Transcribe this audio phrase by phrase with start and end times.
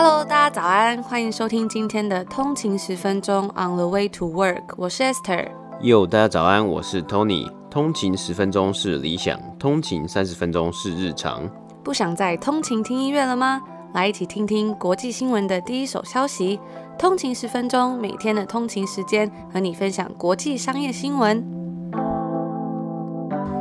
[0.00, 5.48] Hello，大家早安，欢迎收听今天的通勤十分钟 On the way to work，我是 Esther。
[5.80, 7.52] Yo，大家早安，我是 Tony。
[7.68, 11.50] 通勤十分钟是理想，通勤三十分钟是日常。
[11.82, 13.60] 不想再通勤听音乐了吗？
[13.92, 16.60] 来一起听听国际新闻的第一手消息。
[16.96, 21.44] 通勤十分钟，每天的通勤时间和你分享国际商业新闻。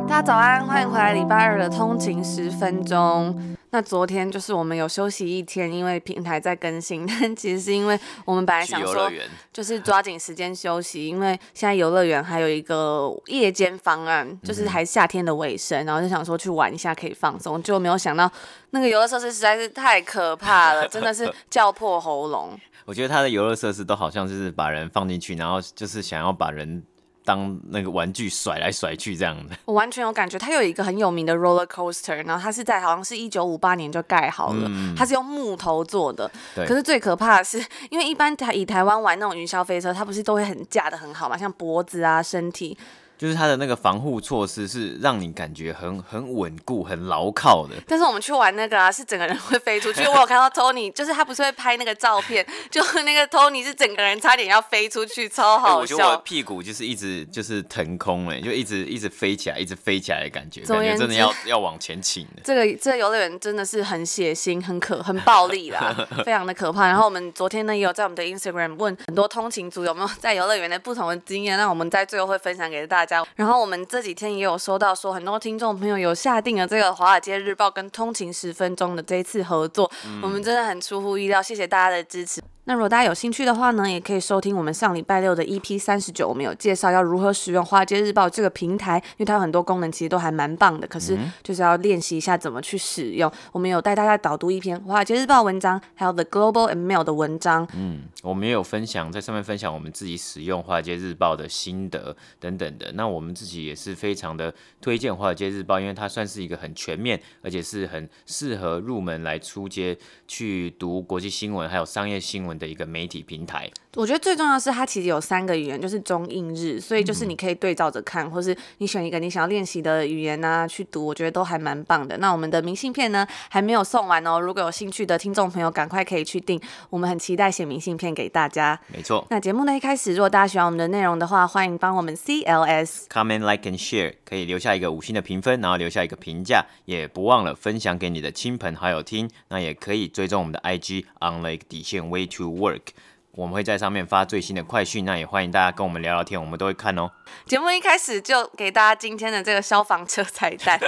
[0.08, 3.57] 大家早安，欢迎回来礼拜二的通勤十分钟。
[3.72, 9.12] 那昨天就是我们有休息一天，因为平台在更新， 但其实是因为我们本来想说，
[9.52, 18.32] 就是抓紧时间休息，因为现在游乐园还有一个夜间方案，就是还夏天的尾声，然后就想说去玩一下可以放松，就没有想到
[18.70, 22.58] 那个游乐设施实在是太可怕了，真的是 叫破喉咙。
[22.86, 26.84] 我觉得它的游乐设施都好像就是把人放进去，然后就是想要把人。
[27.28, 30.40] 当那个玩具甩来甩去这样的，我完全有感觉。
[30.40, 36.32] 它有一个很有名的 roller coaster，然后它是在好像是一九五八年就盖好了，嗯、它是用木头做的。
[36.56, 37.62] 可是最可怕的是，
[37.92, 42.78] 因为一般台以台湾玩那种云霄飞车，它不是都会很架的很好嘛，像脖子啊、身体。
[43.18, 47.74] 就是它的那个防护措施是让你感觉很很稳固、很牢靠的。
[47.88, 50.04] 但是我们去玩那个啊，是整个人会飞出去。
[50.06, 55.78] 我有看到 Tony， 就是他不是会拍那个照片，就那个 Tony 是整个人差点要飞出去，超好笑。
[55.78, 62.42] 我觉得我的屁股就是一直就是腾空哎，就一直一直飞起来，一直飞起来的感觉，感觉真的要要往前倾的。
[62.44, 66.86] 这个这个游乐园真的是很血腥、很可、 很暴力啦， 非常的可怕。
[66.86, 73.07] 然后我们昨天呢也有在我们的 Instagram 问很多通勤族有没有在游乐园的不同的经验，那我们在最后会分享给大家。
[73.36, 82.42] 然后我们这几天也有收到说，很多听众朋友有下定了这个《华尔街日报》跟《通勤十分钟》的这一次合作，嗯、我们真的很出乎意料，谢谢大家的支持。
[82.68, 93.32] 那如果大家有兴趣的话呢，也可以收听我们上礼拜六的 EP 三十九，我们有介绍要如何使用华尔街日报这个平台，因为它有很多功能其实都还蛮棒的，可是就是要练习一下怎么去使用。
[93.54, 97.66] 我们有带大家导读一篇华尔街日报文章，还有 The Global and Mail 的文章。
[97.74, 102.92] 嗯，我们也有分享在上面分享我们自己使用华尔街日报的心得等等的。
[102.96, 109.98] 那我们自己也是非常的推荐华尔街日报，因为它算是一个很全面，而且是很适合入门来出街
[110.28, 113.70] 去读国际新闻还有商业新闻的一个媒体平台。
[113.96, 122.18] 我觉得最重要的是它其实有三个语言，就是中英日，所以就是你可以对照着看，嗯、或是你选一个你想要练习的语言啊去读，我觉得都还蛮棒的。
[122.18, 128.80] 那我们的明信片呢还没有送完哦，如果有兴趣的听众朋友，赶快可以去订，我们很期待写明信片给大家。
[128.94, 129.26] 没错。
[129.30, 139.28] 那节目呢一开始，如果大家喜欢我们的内容的话，欢迎帮我们 CLS comment like and share，可以留下一个五星的评分，然后留下一个评价，也不忘了分享给你的亲朋好友听。
[139.50, 142.94] 那也可以追踪我们的 IG on the 底线 way to to work.
[143.38, 147.08] 我们会在上面发最新的快讯，那也欢迎大家跟我们聊聊天，我们都会看哦。
[147.46, 150.80] 节目一开始就给大家今天的这个消防车彩蛋，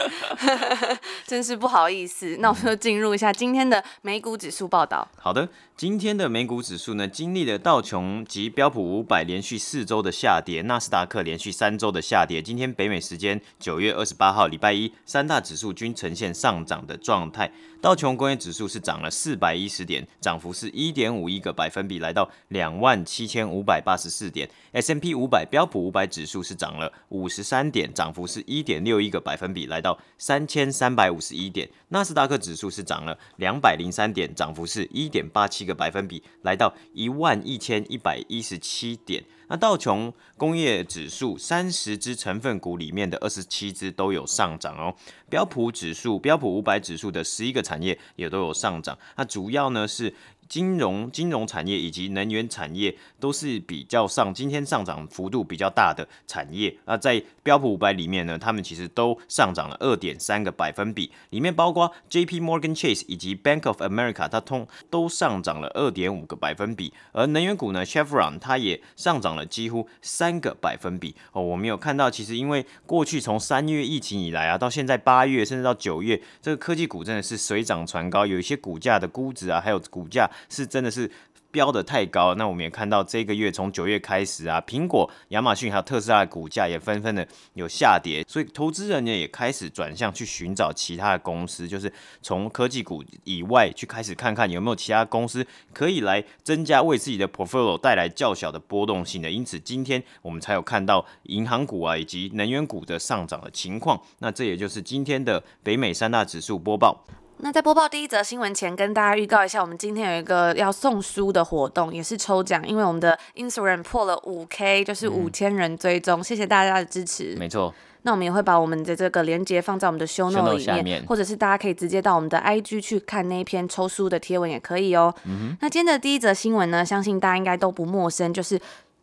[1.28, 2.38] 真是不好意思。
[2.40, 5.08] 那我们就进入一下今天的美股指数报道。
[5.16, 5.48] 好的。
[5.78, 12.42] 今天的美股指数呢，经历了道琼及标普五百连续四周的下跌，纳斯达克连续三周的下跌。
[12.42, 17.50] 今天北美时间九月二十八号礼拜一，三大指数均呈现上涨的状态。
[17.80, 24.50] 道琼工业指数是涨了四百一十点，涨幅是一点五一个百分比，来到两万七千五百八十四点。
[24.72, 31.70] ，S M P 五百标普五百指数是涨了五十三点，涨幅是一点六一个百分比，来到三千三百五十一点。
[31.90, 39.24] 纳斯达克指数是涨了两百零三点，涨幅是一点八七个百分比，来到一万一千一百一十七点。
[39.52, 44.96] 那道琼工业指数三十只成分股里面的二十七只都有上涨哦。
[45.28, 48.96] 标普指数、标普五百指数的十一个产业也都有上涨。
[49.16, 50.14] 那主要呢是。
[50.50, 56.76] 金融、金融产业以及能源产业都是比较上，今天上涨幅度比较大的产业。
[56.86, 62.42] 那在标普五百里面呢，他们其实都上涨了二点三个百分比，里面包括 J.P.
[62.42, 66.92] Morgan Chase 以及 Bank of America，它通都上涨了二点五个百分比。
[67.12, 71.16] 而能源股呢，Chevron 它也上涨了几乎三个百分比。
[71.32, 80.28] 哦，我们有看到，其实因为过去从三月疫情以来啊，到现在八月甚至到九月，这个科技股真的是水涨船高，有一些股价的估值啊，还有股价。
[80.48, 81.12] 是真的是
[81.52, 91.92] 飙得太高，那我们也看到这个月从九月开始啊，苹果、亚马逊还有特斯拉的股价也纷纷的有下跌，所以投资人呢也开始转向去寻找其他的公司，就是
[92.22, 95.44] 从科技股以外去开始看看有没有其他公司
[95.74, 99.32] 可以来增加为自己的 portfolio 带来较小的波动性的。
[99.32, 104.00] 因此今天我们才有看到银行股啊以及能源股的上涨的情况。
[104.20, 107.04] 那这也就是今天的北美三大指数播报。
[107.42, 117.38] 那在播报第一则新闻前，跟大家预告一下，我们今天有一个要送书的活动，也是抽奖，因为我们的 Instagram 破了五 K，就是五千人追踪，嗯、谢谢大家的支持。
[117.40, 117.74] 没错。
[118.02, 125.14] 那我们也会把我们的这个链接放在我们的 show note 里面，面或者是大家可以直接到我们的 IG 去看那一篇抽书的贴文也可以哦。
[125.26, 128.60] 嗯、那今天的第一则新闻呢，相信大家应该都不陌生，就是。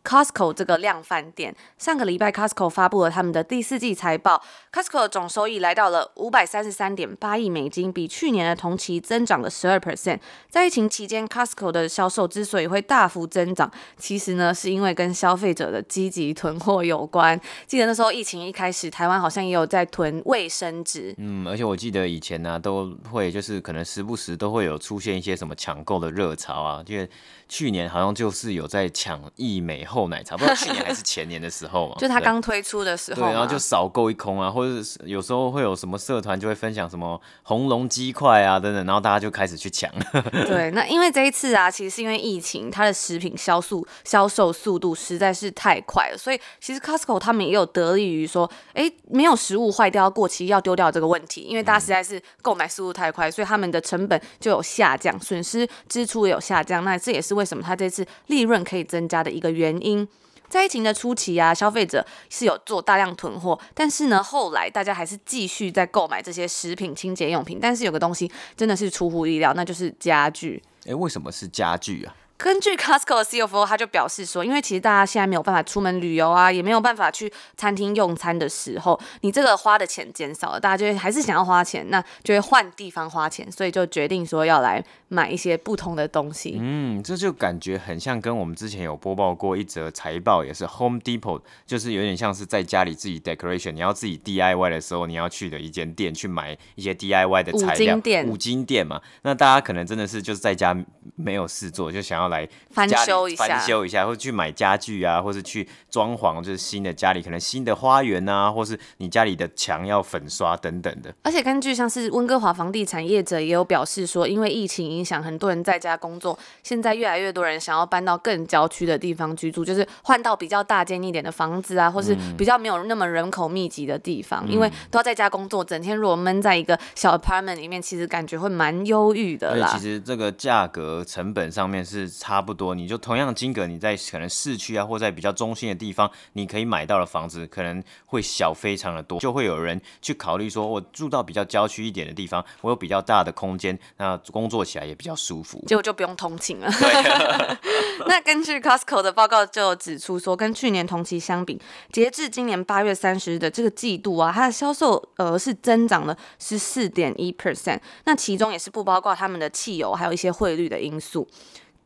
[0.07, 10.19] Costco 这个量贩店，上个礼拜 Costco 发布了他们的第四季财报，Costco 的总收益来到了五百三十三点八亿美金，比去年的同期增长了十二 percent。
[10.49, 17.37] 在疫情期间，Costco 的销售之所以会大幅增长，其实呢是因为跟消费者的积极囤货有关。
[17.65, 21.13] 记得那时候疫情一开始，台湾好像也有在囤卫生纸。
[21.17, 27.09] 嗯，而且我记得以前呢、都会就是可能时不时都会有出现一些什么抢购的热潮啊，因为
[27.49, 39.89] 去年好像就是有在抢义美后奶茶，不知道去年还是前年的时候嘛， 就他刚推出的时候，对，然后就扫购一空啊，或者是有时候会有什么社团就会分享什么红龙鸡块啊等等，然后大家就开始去抢。
[40.45, 57.36] 对，那因为这一次啊，其实是因为疫情，它的食品销速销售速度实在是太快了，所以其实 Costco 他们也有得利于说，哎，没有食物坏掉过期要丢掉这个问题，因为大家实在是购买速度太快，所以他们的成本就有下降，损失支出也有下降，那这也是。
[57.37, 60.05] 为什么它这次利润可以增加的一个原因，
[60.49, 67.59] 在疫情的初期啊，消费者是有做大量囤货，但是呢，后来大家还是继续在购买这些食品、清洁用品。
[67.61, 70.61] 但是有个东西真的是出乎意料，那就是家具。
[70.85, 72.15] 诶，为什么是家具啊？
[72.37, 86.57] 根据 Costco 的 CFO，他就表示说，因为其实大家现在没有办法出门旅游啊，也没有办法去餐厅用餐的时候，你这个花的钱减少了，大家就会还是想要花钱，那就会换地方花钱，所以就决定说要来买一些不同的东西。
[86.59, 97.95] 嗯，这就感觉很像跟我们之前有播报过一则财报，也是 Home Depot，就是有点像是在家里自己 decoration，你要自己 DIY 的时候，你要去的一间店去买一些 DIY 的材料。
[97.95, 98.27] 五金店。
[98.27, 100.77] 五金店嘛，那大家可能真的是就是在家
[101.15, 111.13] 没有事做，就想要来翻修一下，翻修一下，或者去买家具啊，或是去装潢，就是新的家里可能新的花园啊，或是你家里的墙要粉刷等等的。
[111.23, 129.69] 而且根据像是温哥华房地产业者也有表示说，因为疫情影响，很多人在家工作，现在越来越多人想要搬到更郊区的地方居住，就是换到比较大间一点的房子啊，或是比较没有那么人口密集的地方，嗯、因为都要在家工作，整天如果闷在一个小 apartment 里面，其实感觉会蛮忧郁的啦。
[129.73, 146.69] 其实这个价格成本上面是差不多，你就同样的金额，你在可能市区啊，或在比较中心的地方，你可以买到的房子可能会小非常的多，就会有人去考虑说，我住到比较郊区一点的地方，我有比较大的空间，那工作起来也比较舒服，结果就不用通勤了。
[146.71, 147.57] 对
[148.07, 151.61] 那根据 Costco 的报告就指出说，跟去年同期相比，
[151.91, 161.27] 截至今年八月三十日的这个季度啊，它的销售额是增长了十四点一 percent，那其中也是不包括他们的汽油，还有一些汇率的因素。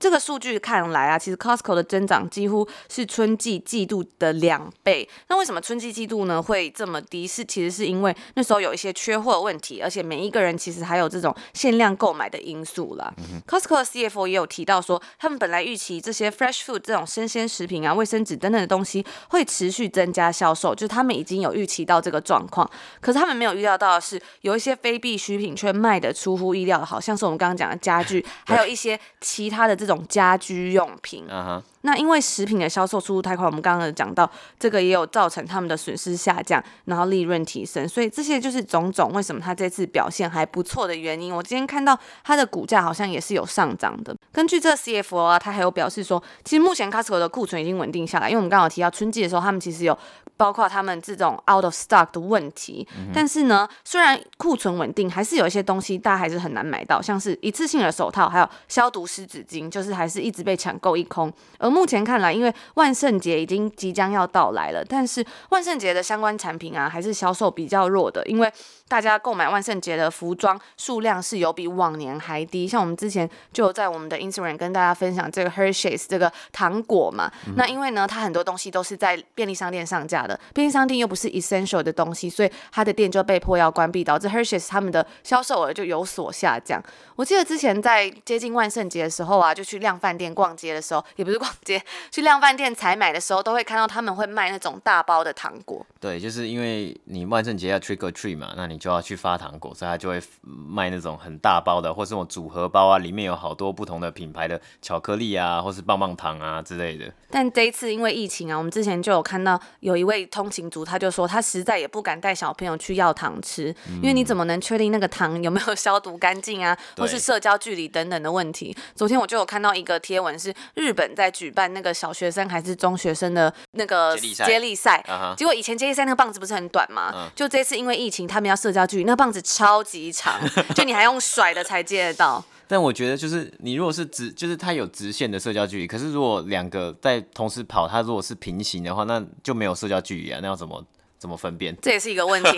[0.02, 5.08] 这个数据看来啊，其实 Costco 的增长几乎是春季季度的两倍。
[5.28, 7.28] 那为什么春季季度呢会这么低？
[7.28, 13.14] 是其实是因为那时候有一些缺货的问题，而且每一个人其实还有这种限量购买的因素啦。
[13.48, 22.68] Costco 的 CFO 也有提到说，他们本来预期这些 fresh food 这种生鲜食品啊、卫生纸等等的东西会持续增加销售，就是他们已经有预期到这个状况。
[23.00, 29.91] 可是他们没有预料到的是，有一些非必需品却卖的出乎意料的好，像是我们刚刚讲的家具，还有一些其他的这种。
[29.92, 31.62] 这种家居用品，uh huh.
[31.82, 41.36] 那因为食品的销售速度太快，我们刚刚有讲到，这个也有造成他们的损失下降，然后利润提升，所以这些就是种种为什么它这次表现还不错的原因。
[41.36, 44.16] 我今天看到它的股价好像也是有上涨的。
[44.32, 49.98] 根据这 CFO 啊，他还有表示说，其实目前 Costco 的库存已经稳定下来，因为我们刚好提到春季的时候，他们其实有
[50.42, 61.32] 包括他们这种 out of stock 的问题，嗯、但是呢，虽然库存稳定，还是有一些东西大家还是很难买到，像是一次性的手套，还有消毒湿纸巾，就是还是一直被抢购一空。
[61.60, 68.52] 而目前看来，因为万圣节已经即将要到来了，但是万圣节的相关产品啊，还是销售比较弱的，因为
[68.88, 72.68] 大家购买万圣节的服装数量是有比往年还低。
[72.68, 86.82] 像我们之前就有在我们的 Instagram 跟大家分享这个 Hershey's 这个糖果嘛，嗯、那因为呢，它很多东西都是在便利商店上架的，便利商店又不是 essential 的东西，所以他的店就被迫要关闭，导致 Hershey's 他们的销售额就有所下降。
[87.16, 95.86] 我记得之前在接近万圣节的时候啊，就去量贩店逛街的时候，也不是逛街，去量贩店采买的时候，都会看到他们会卖那种大包的糖果。
[96.00, 107.12] 对，就是因为你万圣节要 trick or treat 嘛，那你就要去发糖果，所以他就会卖那种很大包的，或是那种组合包啊，里面有好多不同的品牌的巧克力啊，或是棒棒糖啊之类的。
[107.30, 110.11] 但这一次因为疫情啊，我们之前就有看到有一位。
[110.12, 118.76] 位通勤族，他就说他实在也不敢带小朋友去药堂吃，嗯、因为你怎么能确定那个糖有没有 消毒干净啊，或是社交距离等等的问题？
[118.94, 125.04] 昨天我就有看到一个贴文，是日本在举办那个小学生还是中学生的那个接力赛，
[125.38, 127.12] 结果以前接力赛那个棒子不是很短吗？
[127.16, 130.40] 嗯、就这次因为疫情，他们要社交距离，那个棒子超级长，
[130.76, 132.44] 就你还用甩的才接得到。
[132.72, 140.82] 但我觉得就是你如果是直，就是它有直线的社交距离，可是如果两个在同时跑，它如果是平行的话，那就没有社交距离啊，那要怎么？
[141.22, 141.78] 怎么分辨？
[141.80, 142.50] 这也是一个问题，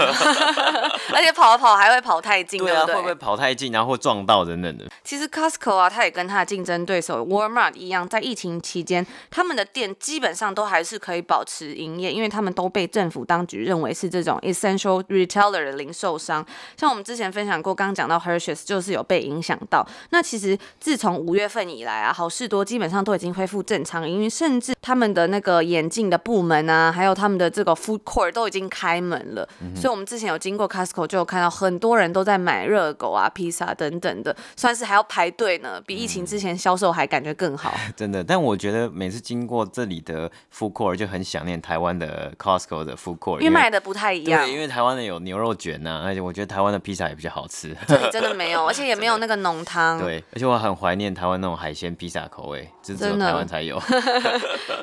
[1.11, 4.85] 而且跑啊跑还会跑太近，对啊，对对会不会跑太近，然后会撞到等等的？
[5.03, 16.45] 其实 Costco 啊，它也跟它的竞争对手 Walmart 一样，在疫情期间，他们的店基本上都还是可以保持营业，因为他们都被政府当局认为是这种 essential retailer 的零售商。
[16.77, 19.85] 像我们之前分享过，刚刚讲到 Hershey's 就是有被影响到。
[20.11, 28.63] 那其实自从五月份以来啊，好事多基本上都已经恢复正常营运，甚至他们的那个眼镜的部门啊，还有他们的这个 food court 都已经。
[28.63, 37.73] 已经开门了，嗯、所以我们之前有经过 Costco，就有看到很多人都在买热狗啊、披萨等等的，算是还要排队呢，比疫情之前销售还感觉更好。
[37.97, 44.45] 真的，但我觉得每次经过这里的 food court 就很想念台湾的 Costco 的 food court，因为卖的不太一样。
[44.45, 47.75] 对，因为台湾的有牛肉卷呐、啊，而且我觉得台湾的披萨也比较好吃。
[47.87, 49.99] 这里真的没有， 而且也没有那个浓汤。
[49.99, 53.81] 对，而且我很怀念台湾那种海鲜披萨口味，这只有台湾才有。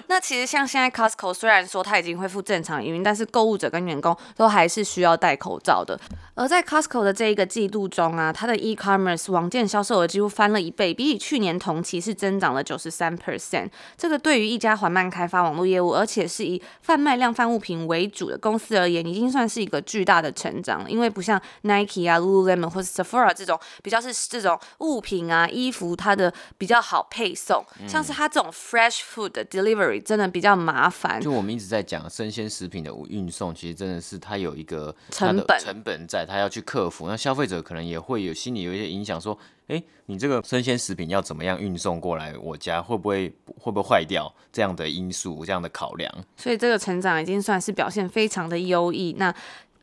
[0.08, 6.00] 那其实像现在 Costco 虽然说它已经恢复正常营运，但是购物者跟员工都还是需要戴口罩的。
[6.34, 13.68] 而在 Costco 的这一个季度中啊，它的 e-commerce 网店销售额几乎翻了一倍，比起去年同期是增长了九十三 percent。
[13.98, 20.90] 这个对于一家缓慢开发网络业务，而且是以贩卖量贩物品为主的公司而言，已经算是一个巨大的成长了。
[20.90, 31.20] 因为不像 Nike 啊、Lululemon 或者 Sephora 这种比较是这种物品啊、衣服，它的比较好配送，像是它这种 fresh food 的 delivery 真的比较麻烦。
[31.20, 36.26] 就我们一直在讲生鲜食品的运送，其实真的是它有一个成本成本在。
[36.30, 43.28] 他要去克服，那消费者可能也会有心里有一些影响，说，诶，你这个生鲜食品要怎么样运送过来我家，会不会
[43.58, 44.32] 会不会坏掉？
[44.52, 46.08] 这样的因素，这样的考量。
[46.36, 49.16] 所以这个成长已经算是表现非常的优异。
[49.18, 49.34] 那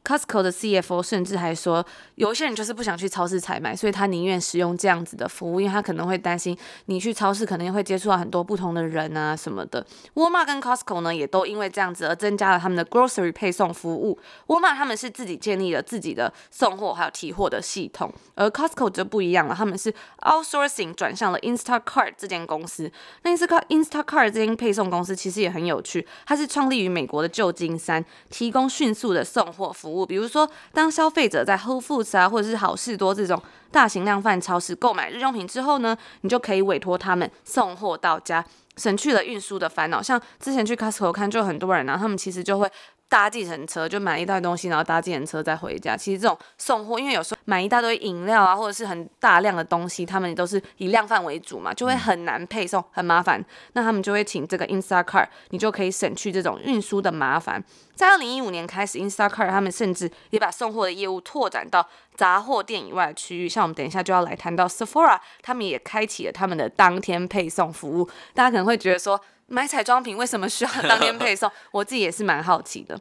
[0.07, 1.85] Costco 的 CFO 甚至还说，
[2.15, 9.85] 有些人就是不想去超市采买，所以他宁愿使用这样子的服务，因为他可能会担心你去超市可能会接触到很多不同的人啊什么的。
[10.13, 14.17] Walmart 跟 Costco 呢，也都因为这样子而增加了他们的 grocery 配送服务。
[14.47, 22.89] Walmart 他们是自己建立了自己的送货还有提货的系统，而 Costco 就不一样了，他们是 outsourcing 转向了 Instacart 这间公司。
[23.23, 29.96] 那 Instacart Instacart 这间配送公司其实也很有趣，它是创立于美国的旧金山，提供迅速的送货服务。
[30.05, 38.43] 比如说，当消费者在 Whole Foods 啊，或者是好事多这种大型量贩超市购买日用品之后呢，你就可以委托他们送货到家，
[38.75, 40.01] 省去了运输的烦恼。
[40.01, 42.69] 像之前去 Costco 看，就很多人啊，他们其实就会
[43.09, 45.95] 搭计程车，就买一袋东西，然后搭计程车再回家。
[45.95, 53.43] 其实这种送货，因为有时候买一大堆饮料啊，或者是很大量的东西，他们也都是以量贩为主嘛，就会很难配送，很麻烦。
[53.73, 57.63] 那他们就会请这个 Instacart，你就可以省去这种运输的麻烦。
[57.95, 63.49] 在二零一五年开始，Instacart 他们甚至也把送货的业务拓展到杂货店以外的区域。
[63.49, 68.07] 像我们等一下就要来谈到 Sephora，他们也开启了他们的当天配送服务。
[68.35, 71.51] 大家可能会觉得说，买彩妆品为什么需要当天配送？
[71.71, 72.99] 我自己也是蛮好奇的。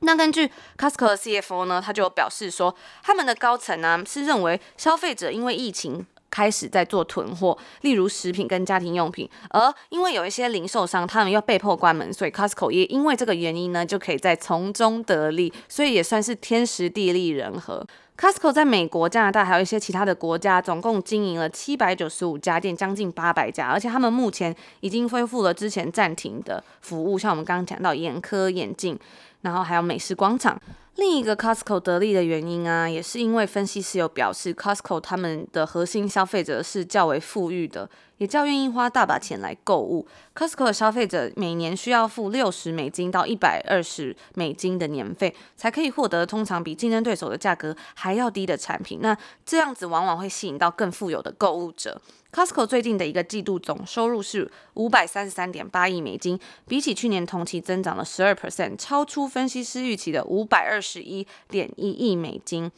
[0.00, 6.06] 那根据 Costco 的 CFO 呢，他就表示说，他们的高层呢是认为消费者因为疫情。
[6.32, 17.84] 开始在做囤货，例如食品跟家庭用品，而因为有一些零售商他们要被迫关门，所以 Costco 也因为这个原因呢，就可以在从中得利，所以也算是天时地利人和。
[18.20, 28.98] Costco 在美国、加拿大还有一些其他的国家，总共经营了七百九十五家店，将近八百家，而且他们目前已经恢复了之前暂停的服务，像我们刚刚讲到眼科、眼镜，
[29.40, 30.60] 然后还有美食广场。
[31.00, 37.88] 另一个 Costco 得利的原因啊，也是因为分析师有表示，Costco 他们的核心消费者是较为富裕的，
[38.18, 40.06] 也较愿意花大把钱来购物。
[40.34, 48.98] Costco 的消费者每年需要付六十美金到一百二十美金的年费，才可以获得通常比竞争对手的价格还要低的产品。
[49.00, 49.16] 那
[49.46, 51.98] 这样子往往会吸引到更富有的购物者。
[52.32, 56.38] Costco 最近的一个季度总收入是五百三十三点八亿美金，
[56.68, 62.70] 比起去年同期增长了十二 percent，超出分析师预期的五百二十十一点一亿美金。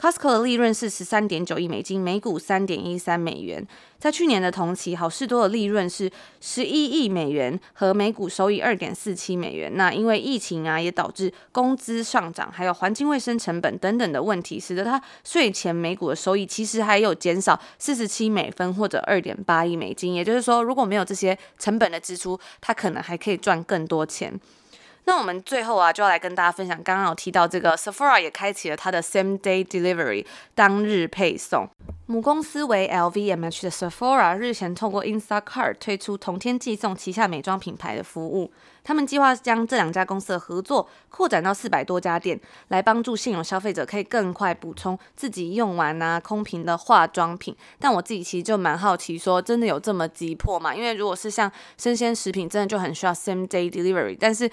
[0.00, 3.66] Costco 的利润是十三点九亿美金，每股三点一三美元。
[3.98, 9.70] 在去年的同期，好事多的利润是十一亿美元和每股收益二点四七美元。
[9.76, 20.14] 那因为疫情啊，也导致工资上涨，还有环境卫生成本等等的问题，使得它税前每股的收益其实还有减少四十七美分或者二点八亿美金。
[20.14, 24.32] 也就是说，如果没有这些成本的支出，它可能还可以赚更多钱。
[25.10, 30.24] 那我们最后啊，就要来跟大家分享，刚刚有提到这个 Sephora 也开启了它的 Same Day Delivery
[30.54, 31.68] 当日配送。
[32.06, 38.52] 母公司为 LVMH 的 Sephora 日前透过 Instacart 推出同天寄送旗下美妆品牌的服务。
[38.84, 47.56] 他们计划将这两家公司的合作扩展到四百多家店，来帮助现有消费者可以更快补充自己用完啊空瓶的化妆品。
[47.80, 50.72] 但我自己其实就蛮好奇，说真的有这么急迫吗？
[50.72, 54.48] 因为如果是像生鲜食品，真的就很需要 Same Day Delivery，但是。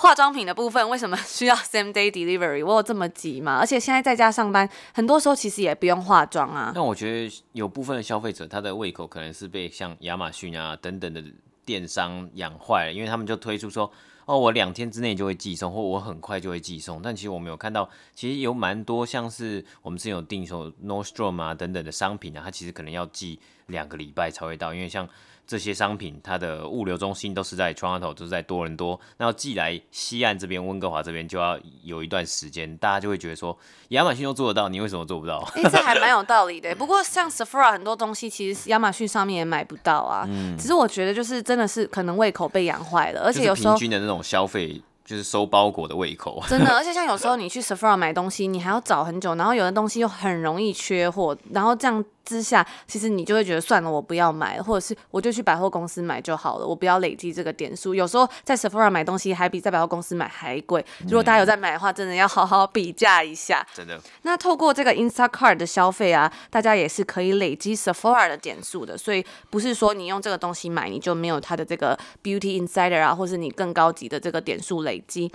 [0.00, 2.64] 化妆品的部分为什么 需要 same day delivery？
[2.64, 3.58] 我有这么急吗？
[3.58, 6.72] 而且现在在家上班，很多时候其实也不用化妆啊。
[6.74, 11.22] 那我觉得有部分的消费者，他的胃口可能是被像亚马逊啊等等的
[11.66, 13.92] 电商养坏了，因为他们就推出说，
[14.24, 17.02] 哦，我两天之内就会寄送，或我很快就会寄送。
[17.02, 25.06] 但其实我们有看到，其实有蛮多像是我们之前有订售 Nordstrom 啊等等的商品啊，它其实可能要寄两个礼拜才会到，因为像。
[25.50, 35.38] 这些商品它的物流中心都是在 Toronto，都是在多伦多，那要寄来西岸这边温哥华这边就要有一段时间，大家就会觉得说亚马逊都做得到，你为什么做不到？
[35.56, 36.72] 哎、欸，这还蛮有道理的。
[36.78, 40.24] 不过像 Sephora 很多东西其实亚马逊上面也买不到啊。
[40.28, 44.80] 嗯，只是我觉得就是真的是可能胃口被养坏了，而且有时候平均的那种消费。
[45.02, 57.94] 就是收包裹的胃口， 真的，而且像有时候 你去 Sephora 买东西，你还要找很久，然后有的东西又很容易缺货，然后这样之下，其实你就会觉得算了，我不要买，或者是我就去百货公司买就好了，我不要累积这个点数。
[57.94, 60.84] 有时候在 Sephora 买东西还比在百货公司买还贵。
[61.04, 63.66] 如果大家有在买的话，真的要好好比价一下。
[63.74, 64.00] 真的。
[64.22, 75.32] 那透过这个 Instacart 的消费啊，大家也是可以累积 Sephora 的点数的，所以不是说你用这个东西买，你就没有它的这个 Beauty Insider 啊，或是你更高级的这个点数累积。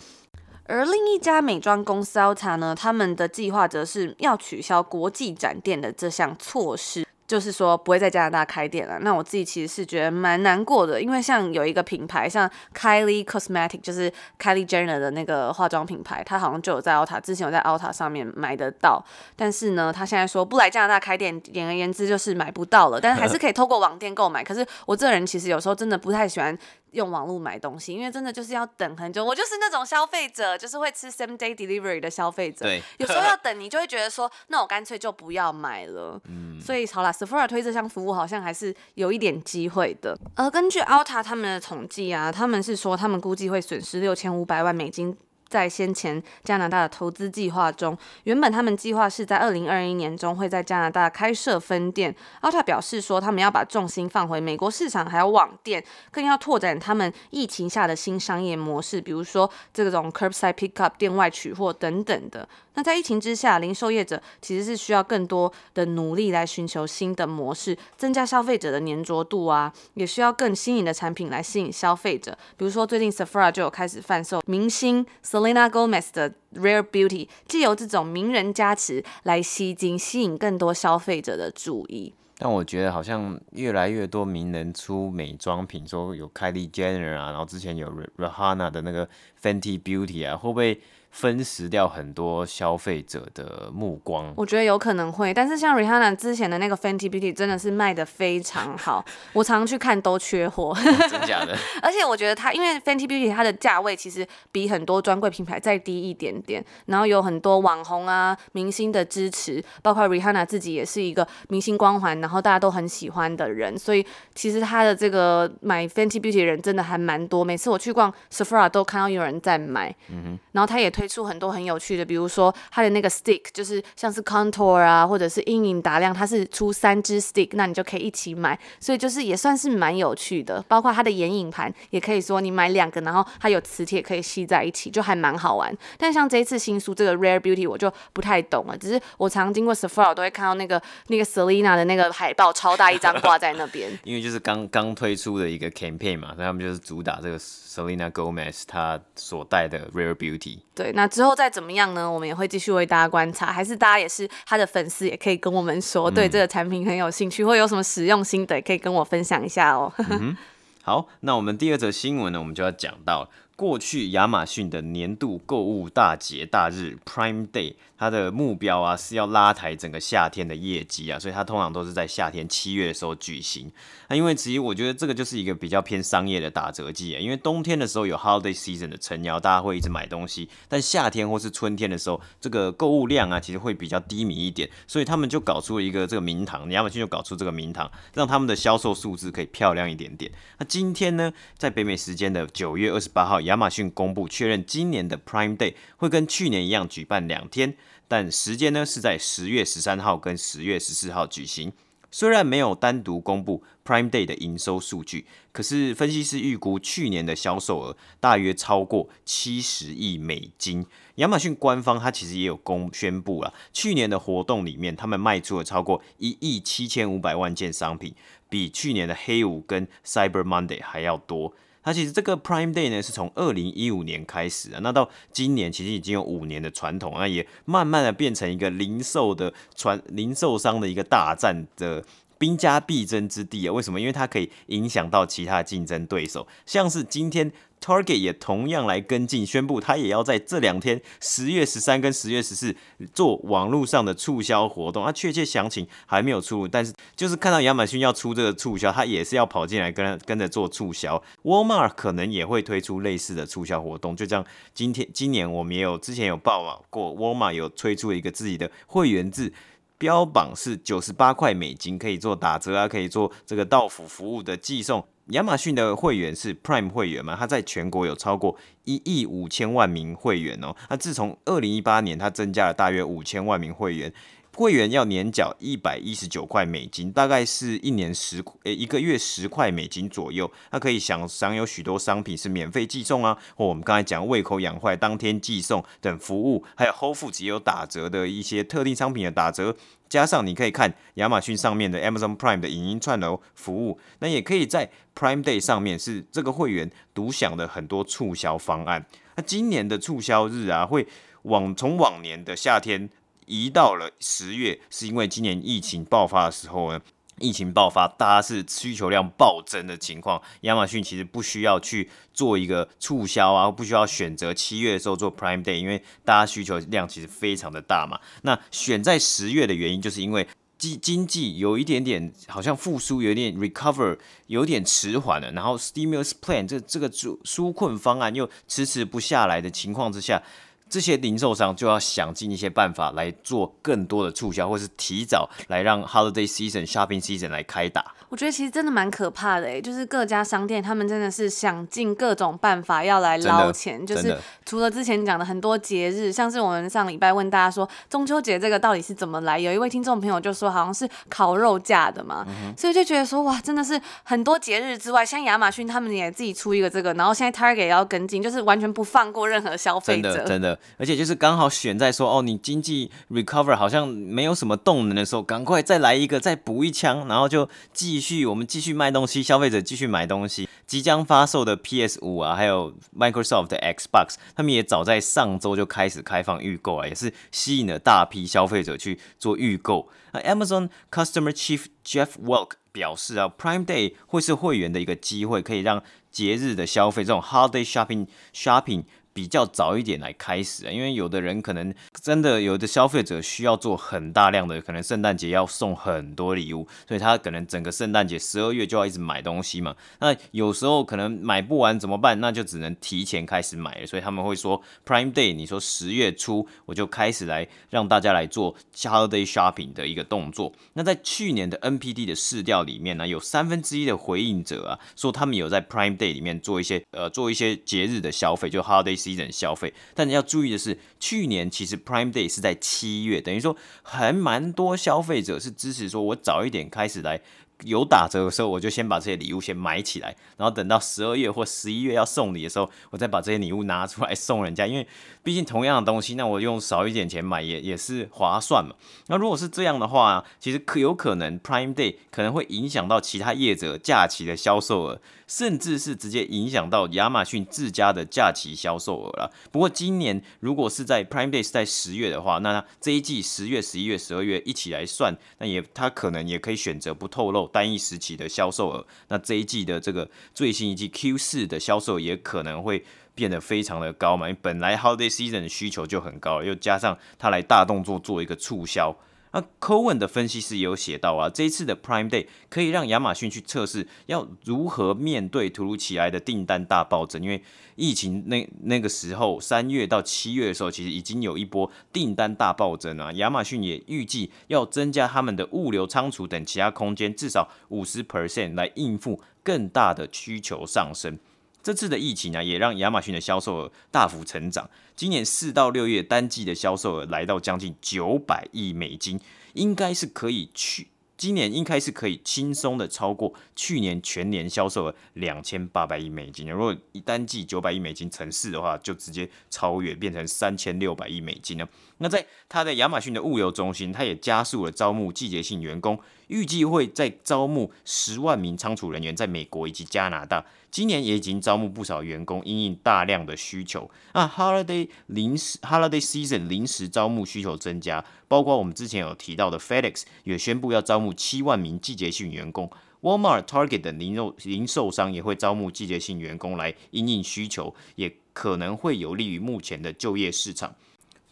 [0.65, 7.05] 而另一家美妆公司 Ulta 呢，他们的计划则是要取消国际展店的这项措施。
[7.27, 19.03] 就是说不会在加拿大开店了，那我自己其实是觉得蛮难过的，因为像有一个品牌，像 Kylie Cosmetic，就是 Kylie Jenner 的那个化妆品牌，它好像就有在 Ulta，之前有在 Ulta 上面买得到，
[19.35, 24.43] 但是呢，他现在说不来加拿大开店，简而言之就是买不到了，但是还是可以透过网店购买。
[24.43, 26.55] 可是我这个人其实有时候真的不太喜欢
[26.95, 37.11] 用网络买东西，因为真的就是要等很久，我就是那种消费者，就是会吃 same day delivery 的消费者，对，有时候要等，你就会觉得说，那我干脆就不要买了，嗯，所以好啦。
[37.11, 40.17] Sephora 推这项服务好像还是有一点机会的。
[40.35, 45.17] 而根据 Alta 他们的统计啊，他们是说他们估计会损失六千五百万美金。
[45.55, 52.13] 在先前加拿大的投资计划中，原本他们计划是在二零二一年中会在加拿大开设分店。
[52.41, 62.45] 奥特表示说，他们要把重心放回美国市场，还有网店，更要拓展他们疫情下的新商业模式，比如说这种 curbside pickup 店外取货等等的。
[62.75, 72.37] 那在疫情之下，零售业者其实是需要更多的努力来寻求新的模式，增加消费者的粘着度啊，也需要更新颖的产品来吸引消费者。
[72.57, 82.13] 比如说，最近 Sephora 就有开始贩售明星 Selena Gomez 的 Rare Beauty，借由这种名人加持来吸睛，吸引更多消费者的注意。
[82.37, 89.07] 但我觉得好像越来越多名人出美妆品，说有 Kylie Jenner 啊，然后之前有 Rihanna 的那个
[89.41, 90.81] Fenty Beauty 啊，会不会？
[91.15, 100.77] 分食掉很多消费者的目光，我觉得有可能会，但是像 Rihanna 之前的那个 Fenty Beauty 真的是卖的非常好， 我常常去看都缺货，哦，
[101.09, 101.57] 真假的？
[101.81, 121.04] 而且我觉得它，因为 Fenty Beauty 它的价位其实比很多专柜品牌再低一点点，然后有很多网红啊、明星的支持，包括 Rihanna 自己也是一个明星光环，然后大家都很喜欢的人，所以其实他的这个买 Fenty Beauty 的人真的还蛮多，每次我去逛 Sephora 都看到有人在买，嗯哼，然后他也推。
[121.05, 130.59] 推出很多很有趣的，比如说它的那个 stick，就是像是 contour 啊，或者是阴影打亮，它是出三支 stick，那你就可以一起买，所以就是也算是蛮有趣的。
[130.67, 135.71] 包括它的眼影盘，也可以说你买两个，然后它有磁铁可以吸在一起，就还蛮好玩。
[135.99, 138.75] 但像这一次新书这个 Rare Beauty，我就不太懂了。
[138.75, 143.91] 只是我常经过 Sephora 都会看到那个那个 Selina 的那个海报，超大一张挂在那边。
[144.03, 150.61] 因为就是刚刚推出的一个 campaign 嘛，所以他们就是主打这个 Selina Gomez 她所带的 Rare Beauty。
[150.73, 150.94] 对。
[150.95, 152.09] 那之后再怎么样呢？
[152.09, 159.91] 我们也会继续为大家观察，还是大家也是他的粉丝，也可以跟我们说，对这个产品很有兴趣，或有什么使用心得，也可以跟我分享一下哦。
[160.09, 160.35] 嗯、
[160.81, 167.75] 好，那我们第二则新闻呢，我们就要讲到过去亚马逊的年度购物大节大日 Prime Day。
[167.97, 173.71] 它的目标啊是要拉抬整个夏天的业绩啊，所以它通常都是在夏天七月的时候举行。
[174.07, 190.31] 那因为其实我觉得这个就是一个比较偏商业的打折季啊，因为冬天的时候有 Holiday Season 的撑腰，大家会一直买东西，但夏天或是春天的时候，这个购物量啊其实会比较低迷一点，所以他们就搞出了一个这个名堂，亚马逊就搞出这个名堂，让他们的销售数字可以漂亮一点点。
[190.59, 201.73] 那今天呢，在北美时间的九月二十八号，亚亚马逊公布确认，今年的 Prime Day 会跟去年一样举办两天，但时间呢是在十月十三号跟十月十四号举行。
[202.11, 210.85] 虽然没有单独公布 Prime Day 的营收数据，可是分析师预估去年的销售额大约超过七十亿美金。
[211.15, 218.15] 亚马逊官方他其实也有公宣布了，去年的活动里面，他们卖出了超过一亿七千五百万件商品，
[218.47, 221.53] 比去年的黑五跟 Cyber Monday 还要多。
[221.85, 232.03] 它其实这个 Prime Day 呢，是从二零一五年开始啊，那到今年其实已经有五年的传统，那也慢慢的变成一个零售的传零售商的一个大战的
[232.37, 233.73] 兵家必争之地啊。
[233.73, 233.99] 为什么？
[233.99, 237.51] 因为它可以影响到其他竞争对手，像是今天。
[237.81, 242.75] Target 也同样来跟进，宣布他也要在这两天，十月十三跟十月十四
[243.13, 245.05] 做网络上的促销活动。
[245.05, 251.21] 啊，确切详情还没有出，但是就是看到亚马逊要出这个促销，他也是要跑进来跟跟着做促销。
[251.43, 254.43] Walmart 可能也会推出类似的促销活动，就像。
[254.73, 259.53] 今天今年我们也有之前有报道过，Walmart 有推出一个自己的会员制，
[259.97, 265.05] 标榜是九十八块美金可以做打折啊，可以做这个到府服务的寄送。
[265.29, 267.35] 亚马逊的会员是 Prime 会员嘛？
[267.35, 270.75] 它在全国有超过一亿五千万名会员哦。
[270.87, 274.13] 那自从二零一八年，它增加了大约五千万名会员，
[274.55, 280.49] 会员要年缴一百一十九块美金，大概是一年十诶一个月十块美金左右。
[280.71, 289.75] 它可以享享有许多商品是免费寄送啊，或我们刚才讲胃口养坏当天寄送等服务，还有 Whole Foods 也有打折的一些特定商品的打折。
[290.07, 299.05] 加上你可以看亚马逊上面的 Amazon Prime 的影音串流服务，那也可以在 Prime Day 上面是这个会员独享的很多促销方案。
[299.35, 301.05] 那今年的促销日啊，会
[301.41, 303.09] 往从往年的夏天
[303.45, 306.99] 移到了十月，是因为今年疫情爆发的时候呢。
[307.37, 318.17] 疫情爆发，大家是需求量暴增的情况，亚马逊其实不需要去做一个促销啊，不需要选择七月的时候做 Prime Day，因为大家需求量其实非常的大嘛。
[318.43, 330.41] 那选在十月的原因，就是因为经经济有一点点好像复苏，有点 recover，有点迟缓了，然后 Stimulus Plan 这这个纾纾困方案又迟迟不下来的情况之下。
[330.89, 338.13] 这些零售商就要想尽一些办法来做更多的促销，或是提早来让 Holiday Season、Shopping Season 来开打。
[338.29, 360.74] 我觉得其实真的蛮可怕的诶，就是各家商店他们真的是想尽各种办法要来捞钱，就是除了之前讲的很多节日，像是我们上礼拜问大家说中秋节这个到底是怎么来，有一位听众朋友就说好像是烤肉价的嘛，嗯、所以就觉得说哇，真的是很多节日之外，像亚马逊他们也自己出一个这个，然后现在 Target 也要跟进，就是完全不放过任何消费者，真的真的。
[360.97, 370.67] 而且就是刚好选在说哦，你经济 recover 好像没有什么动能的时候，赶快再来一个，再补一枪，然后就继续我们继续卖东西，消费者继续买东西。
[370.87, 380.07] 即将发售的 PS 五啊，还有 Microsoft 的 Xbox，他们也早在上周就开始开放预购啊，也是吸引了大批消费者去做预购。
[380.31, 389.05] 那 Amazon Customer Chief Jeff Welk 表示啊，Prime Day 会是会员的一个机会，可以让节日的消费这种 Holiday Shopping Shopping。
[389.35, 391.93] 比较早一点来开始啊，因为有的人可能
[392.23, 399.93] 真的有的消费者需要做很大量的，可能圣诞节要送很多礼物，所以他可能整个圣诞节十二月就要一直买东西嘛。
[400.19, 402.39] 那有时候可能买不完怎么办？
[402.39, 404.07] 那就只能提前开始买了。
[404.07, 410.71] 所以他们会说 Prime Day，你说十月初我就开始来让大家来做 Holiday Shopping 的一个动作。
[410.93, 419.24] 那在去年的 NPD 的市调里面呢，有三分之一的回应者啊说他们有在 Prime Day 里面做一些呃做一些节日的消费，就 Holiday。
[419.25, 427.41] 基人消费，但要注意的是，去年其实 Prime Day 是在七月，等于说还蛮多消费者是支持说，我早一点开始来。
[427.83, 434.87] 有打折的时候，我就先把这些礼物先买起来，然后等到十二月或十一月要送礼的时候，我再把这些礼物拿出来送人家。
[434.87, 435.05] 因为
[435.43, 438.95] 毕竟同样的东西，那我用少一点钱买也也是划算嘛。
[439.27, 449.51] 那如果是这样的话，其实可有可能 Prime Day 可能会影响到其他业者假期的销售额，甚至是直接影响到亚马逊自家的假期销售额了。
[449.71, 457.64] 不过今年如果是在 Prime Day 是在十月的话，那这一季十月、十一月、十二月一起来算，那也他可能也可以选择不透露。
[457.67, 469.15] 单一时期的销售额，那这一季的这个最新一季 Q 四的销售也可能会变得非常的高嘛，因为本来 Holiday Season 的需求就很高，又加上他来大动作做一个促销。
[469.55, 477.63] 那 Cowen 的分析师也有写到啊，这一次的 Prime Day 可以让亚马逊去测试要如何面对突如其来的订单大暴增，因为
[477.95, 483.31] 疫情那那个时候三月到七月的时候，其实已经有一波订单大暴增啊。
[483.31, 491.39] 亚马逊也预计要增加他们的物流仓储等其他空间，至少五十 percent 来应付更大的需求上升。
[491.85, 494.89] 这次的疫情呢，也让亚马逊的销售额大幅成长。
[495.15, 499.39] 今年四到六月单季的销售额来到将近九百亿美金，
[499.73, 501.09] 应该是可以去。
[501.37, 506.67] 今年应该是可以轻松的超过去年全年销售额两千八百亿美金。
[506.71, 511.87] 如果一单季九百亿美金乘四的话，就直接超越，变成三千六百亿美金了。
[512.19, 520.65] 那在它的亚马逊的物流中心，它也加速了招募季节性员工，预计会再招募十万名仓储人员，在美国以及加拿大。
[520.89, 524.09] 今年也已经招募不少员工，因应大量的需求。
[524.33, 532.89] 那 Holiday 临时 Holiday Season 临时招募需求增加，包括我们之前有提到的 FedEx 也宣布要招募七万名季节性员工
[533.21, 540.95] ，Walmart、Target 等零售零售商也会招募季节性员工来因应需求，也可能会有利于目前的就业市场。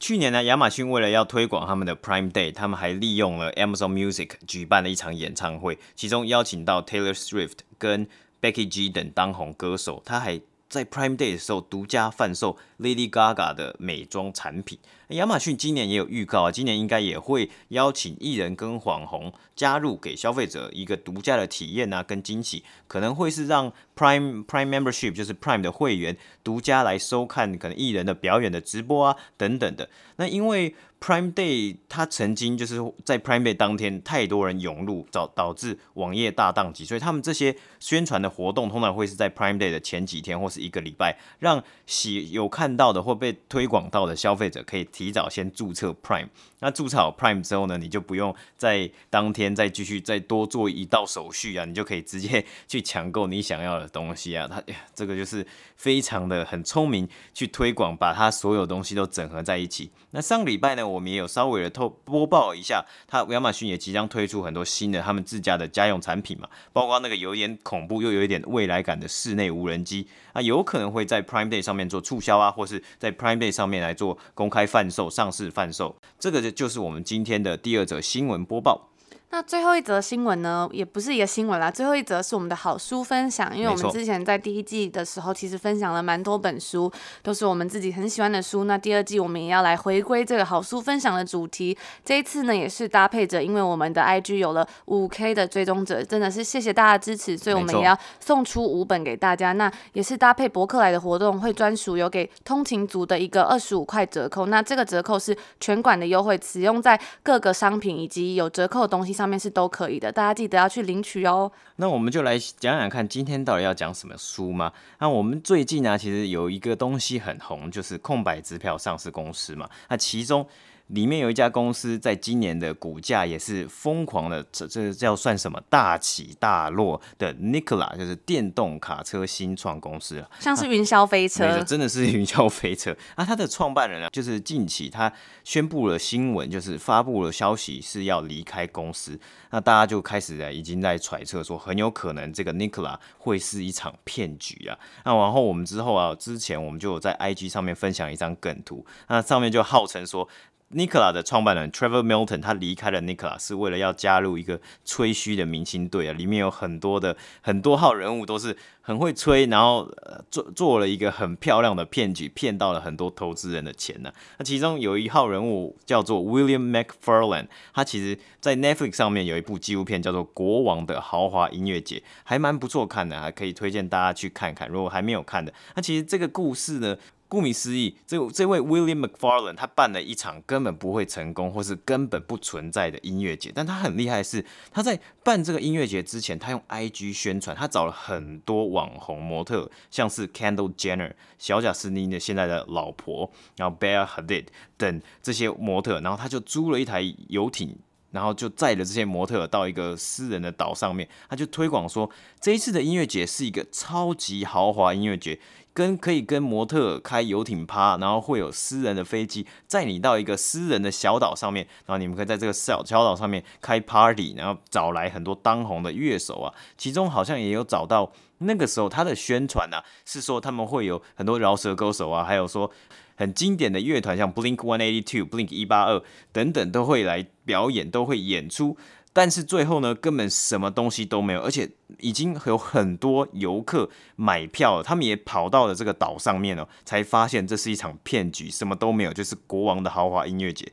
[0.04, 8.06] 去年呢，亚马逊为了要推广他们的 Prime Day，他们还利用了 Amazon Music 举办了一场演唱会，其中邀请到 Taylor Swift 跟
[8.42, 14.78] Becky G 等当红歌手，他还在 Prime Day 的时候独家贩售 Lady Gaga 的美妆产品。
[15.13, 29.89] 亚马逊今年也有预告啊，今年应该也会邀请艺人跟网红加入，给消费者一个独家的体验啊，跟惊喜，可能会是让 Prime Prime Membership 就是 Prime 的会员独家来收看可能艺人的表演的直播啊等等的。
[30.17, 46.30] 那因为 Prime Day 它曾经就是在 Prime Day 当天太多人涌入，导导致网页大宕机，所以他们这些宣传的活动通常会是在 Prime Day 的前几天或是一个礼拜，让喜有看到的或被推广到的消费者可以提早先注册 Prime。
[46.63, 54.47] 那注册好 Prime 之后呢，你就不用在当天再继续再多做一道手续啊，你就可以直接 去抢购你想要的东西啊。
[54.49, 54.63] 它
[54.95, 55.45] 这个就是
[55.76, 59.91] 非常的很聪明去推广，把它所有东西都整合在一起。
[60.12, 78.93] 那上个礼拜呢，我们也有稍微的透播报一下，它亚马逊也即将推出很多新的他们自家的家用产品嘛，包括那个有一点恐怖又有一点未来感的室内无人机啊，有可能会在 Prime Day 上面做促销啊，或是在 Prime Day 上面来做公开贩售、上市贩售，这个就就是我们今天的第二则新闻播报。
[79.34, 81.72] 那最后一则新闻呢，也不是一个新闻啦。
[81.72, 86.91] 最后一则是我们的好书分享，因为我们之前在第一季的时候，其实分享了蛮多本书，
[87.24, 88.65] 都是我们自己很喜欢的书。
[88.65, 91.76] 那第二季我们也要来回归这个好书分享的主题。
[92.06, 99.52] 这一次呢，也是搭配着，因为我们的 IG 有了五 K 的追踪者，真的是谢谢大家支持，所以我们也要送出五本给大家。
[99.54, 104.46] 那也是搭配博客来的活动，会专属有给通勤族的一个二十五块折扣。
[104.46, 109.23] 那这个折扣是全馆的优惠，使用在各个商品以及有折扣的东西上。
[109.24, 111.50] 上面是都可以的，大家记得要去领取哦。
[111.78, 114.74] 那我们就来讲讲看，今天到底要讲什么书吗？
[115.00, 119.70] 那我们最近呢、啊，其实有一个东西很红，就是空白支票上市公司嘛。
[119.88, 120.46] 那其中。
[120.88, 132.96] 里面有一家公司，在今年的股价也是疯狂的，这这叫算什么大起大落的？Nikola 就是电动卡车新创公司啊，像是云霄飞车，啊、真的是云霄飞车。
[133.15, 135.12] 那 它的创办人啊，就是近期他
[135.43, 139.17] 宣布了新闻，就是发布了消息是要离开公司。
[139.52, 144.78] 那大家就开始啊，已经在揣测说，很有可能这个 Nikola 会是一场骗局啊。
[145.06, 150.28] 那然后我们之后啊，之前我们就有在 IG 上面分享一张梗图，那上面就号称说。
[150.74, 159.90] Nikola 的创办人 Trevor Milton，他离开了 Nikola 是为了要加入一个吹嘘的明星队啊，里面有很多的很多号人物都是很会吹，然后
[160.30, 164.12] 做做了一个很漂亮的骗局，骗到了很多投资人的钱呢。
[164.38, 174.68] 那其中有一号人物叫做 William McFarland，他其实在 Netflix 上面有一部纪录片叫做《国王的豪华音乐节》，还蛮不错看的，还可以推荐大家去看看。
[174.68, 176.98] 如果还没有看的，那其实这个故事呢。
[177.34, 183.52] 顾名思义，这这位 William McFarlane 他办了一场根本不会成功，或是根本不存在的音乐节。
[183.56, 194.46] 但他很厉害是，他在办这个音乐节之前，他用 IG 宣传，他找了很多网红模特，像是 Kendall Jenner 小贾斯汀的现在的老婆，然后 Bella Hadid
[194.78, 197.76] 等这些模特，然后他就租了一台游艇，
[198.12, 202.08] 然后就载着这些模特到一个私人的岛上面，他就推广说，
[202.39, 205.39] 这一次的音乐节是一个超级豪华音乐节。
[205.74, 222.70] 跟可以跟模特开游艇趴，然后会有私人的飞机载你到一个私人的小岛上面，然后你们可以在这个小小岛上面开 party，然后找来很多当红的乐手啊，其中好像也有找到那个时候他的宣传啊，是说他们会有很多饶舌歌手啊，还有说
[223.16, 228.78] 很经典的乐团，像 Blink One Eighty Two、Blink 一八二等等都会来表演，都会演出。
[229.15, 240.67] 但是最后呢，根本什么东西都没有，而且已经有很多游客买票了，他们也跑到了这个岛上面了，才发现这是一场骗局，什么都没有，就是国王的豪华音乐节，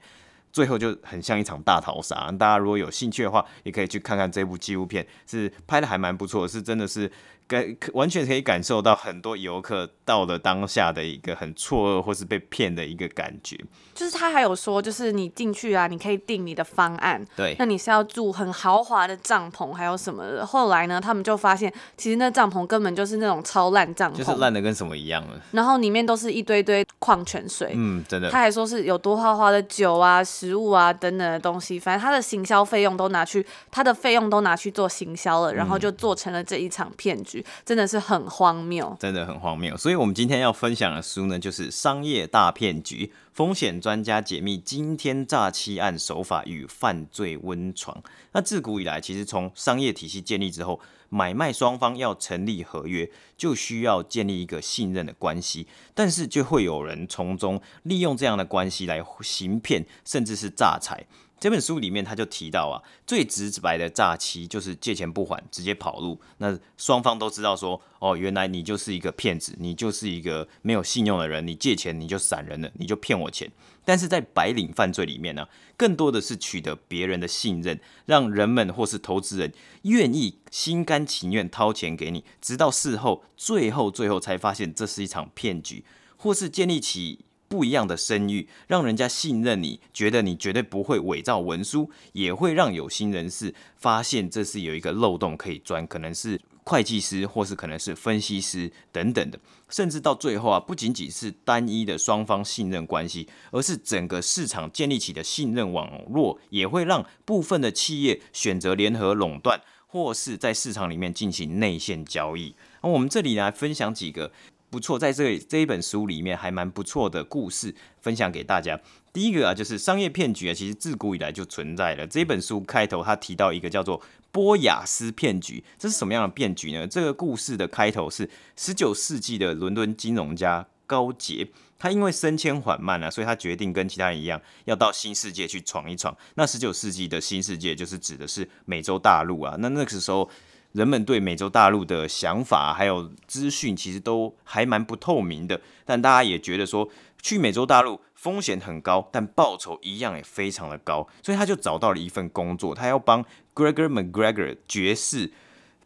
[0.53, 2.33] 最后就很像一场大逃杀。
[2.33, 7.13] 大家如果有兴趣的话，也可以去看看这部纪录片，是拍的还蛮不错，是真的是
[7.51, 13.59] 感完全可以感受到很多游客到了当下的一个很错愕或是被骗的一个感觉。
[13.93, 17.23] 就是他还有说，就是你进去啊，你可以定你的方案。
[17.37, 20.47] 对，那你是要住很豪华的帐篷，还有什么的？
[20.47, 25.41] 后来呢，他们就发现，其实那帐篷根本就是那种超烂帐篷，就是烂的跟什么一样了。
[25.51, 27.73] 然后里面都是一堆堆矿泉水。
[27.75, 28.31] 嗯，真的。
[28.31, 37.40] 他还说是有多豪华的酒啊、食物啊等等的东西，反正他的行销费用都拿去，他的费用都拿去做行销了，然后就做成了这一场骗局。
[37.65, 39.77] 真的是很荒谬，真的很荒谬。
[39.77, 47.97] 所以，我们今天要分享的书呢，就是《商业大骗局：风险专家解密惊天诈欺案手法与犯罪温床》。
[48.33, 55.67] 那自古以来，其实从商业体系建立之后，买卖双方要成立合约，就需要建立一个信任的关系。
[55.95, 61.07] 但是，就会有人从中利用这样的关系来行骗，甚至是诈财。
[61.41, 62.77] 这本书里面他就提到啊，
[63.07, 66.21] 最直白的诈欺就是借钱不还，直接跑路。
[66.37, 73.51] 那双方都知道说，哦，原来你就是一个骗子，你就是一个没有信用的人，你借钱你就闪人了，你就骗我钱。
[73.87, 75.49] 但是在白领犯罪里面呢，
[75.79, 79.51] 更多的是取得别人的信任，让人们或是投资人
[79.85, 85.87] 愿意心甘情愿掏钱给你，直到事后，最后最后才发现这是一场骗局，
[86.19, 87.21] 或是建立起。
[87.51, 112.55] 不一样的声誉，让人家信任你，觉得你绝对不会伪造文书，也会让有心人士发现这是有一个漏洞可以钻，可能是会计师，或是可能是分析师等等的，甚至到最后啊，不仅仅是单一的双方信任关系，而是整个市场建立起的信任网络，也会让部分的企业选择联合垄断，或是在市场里面进行内线交易。
[112.81, 114.31] 那我们这里来分享几个。
[114.71, 118.81] 不错，在这这一本书里面还蛮不错的故事分享给大家。
[119.13, 122.07] 第一个啊，就是商业骗局啊，其实自古以来就存在了。
[122.07, 126.87] 这本书开头他提到一个叫做波雅斯骗局，这是什么样的骗局呢？
[126.87, 136.17] 这个故事的开头是十九世纪的伦敦金融家高杰，他因为升迁缓慢啊，所以他决定跟其他人一样，要到新世界去闯一闯。
[136.37, 139.57] 那十九世纪的新世界就是指的是美洲大陆啊。
[139.59, 140.31] 那那个时候。
[140.73, 145.61] 人们对美洲大陆的想法还有资讯，其实都还蛮不透明的。
[145.85, 146.89] 但大家也觉得说，
[147.21, 151.09] 去美洲大陆风险很高，但报酬一样也非常的高。
[151.25, 155.33] 所以他就找到了一份工作，他要帮 Gregor McGregor 爵士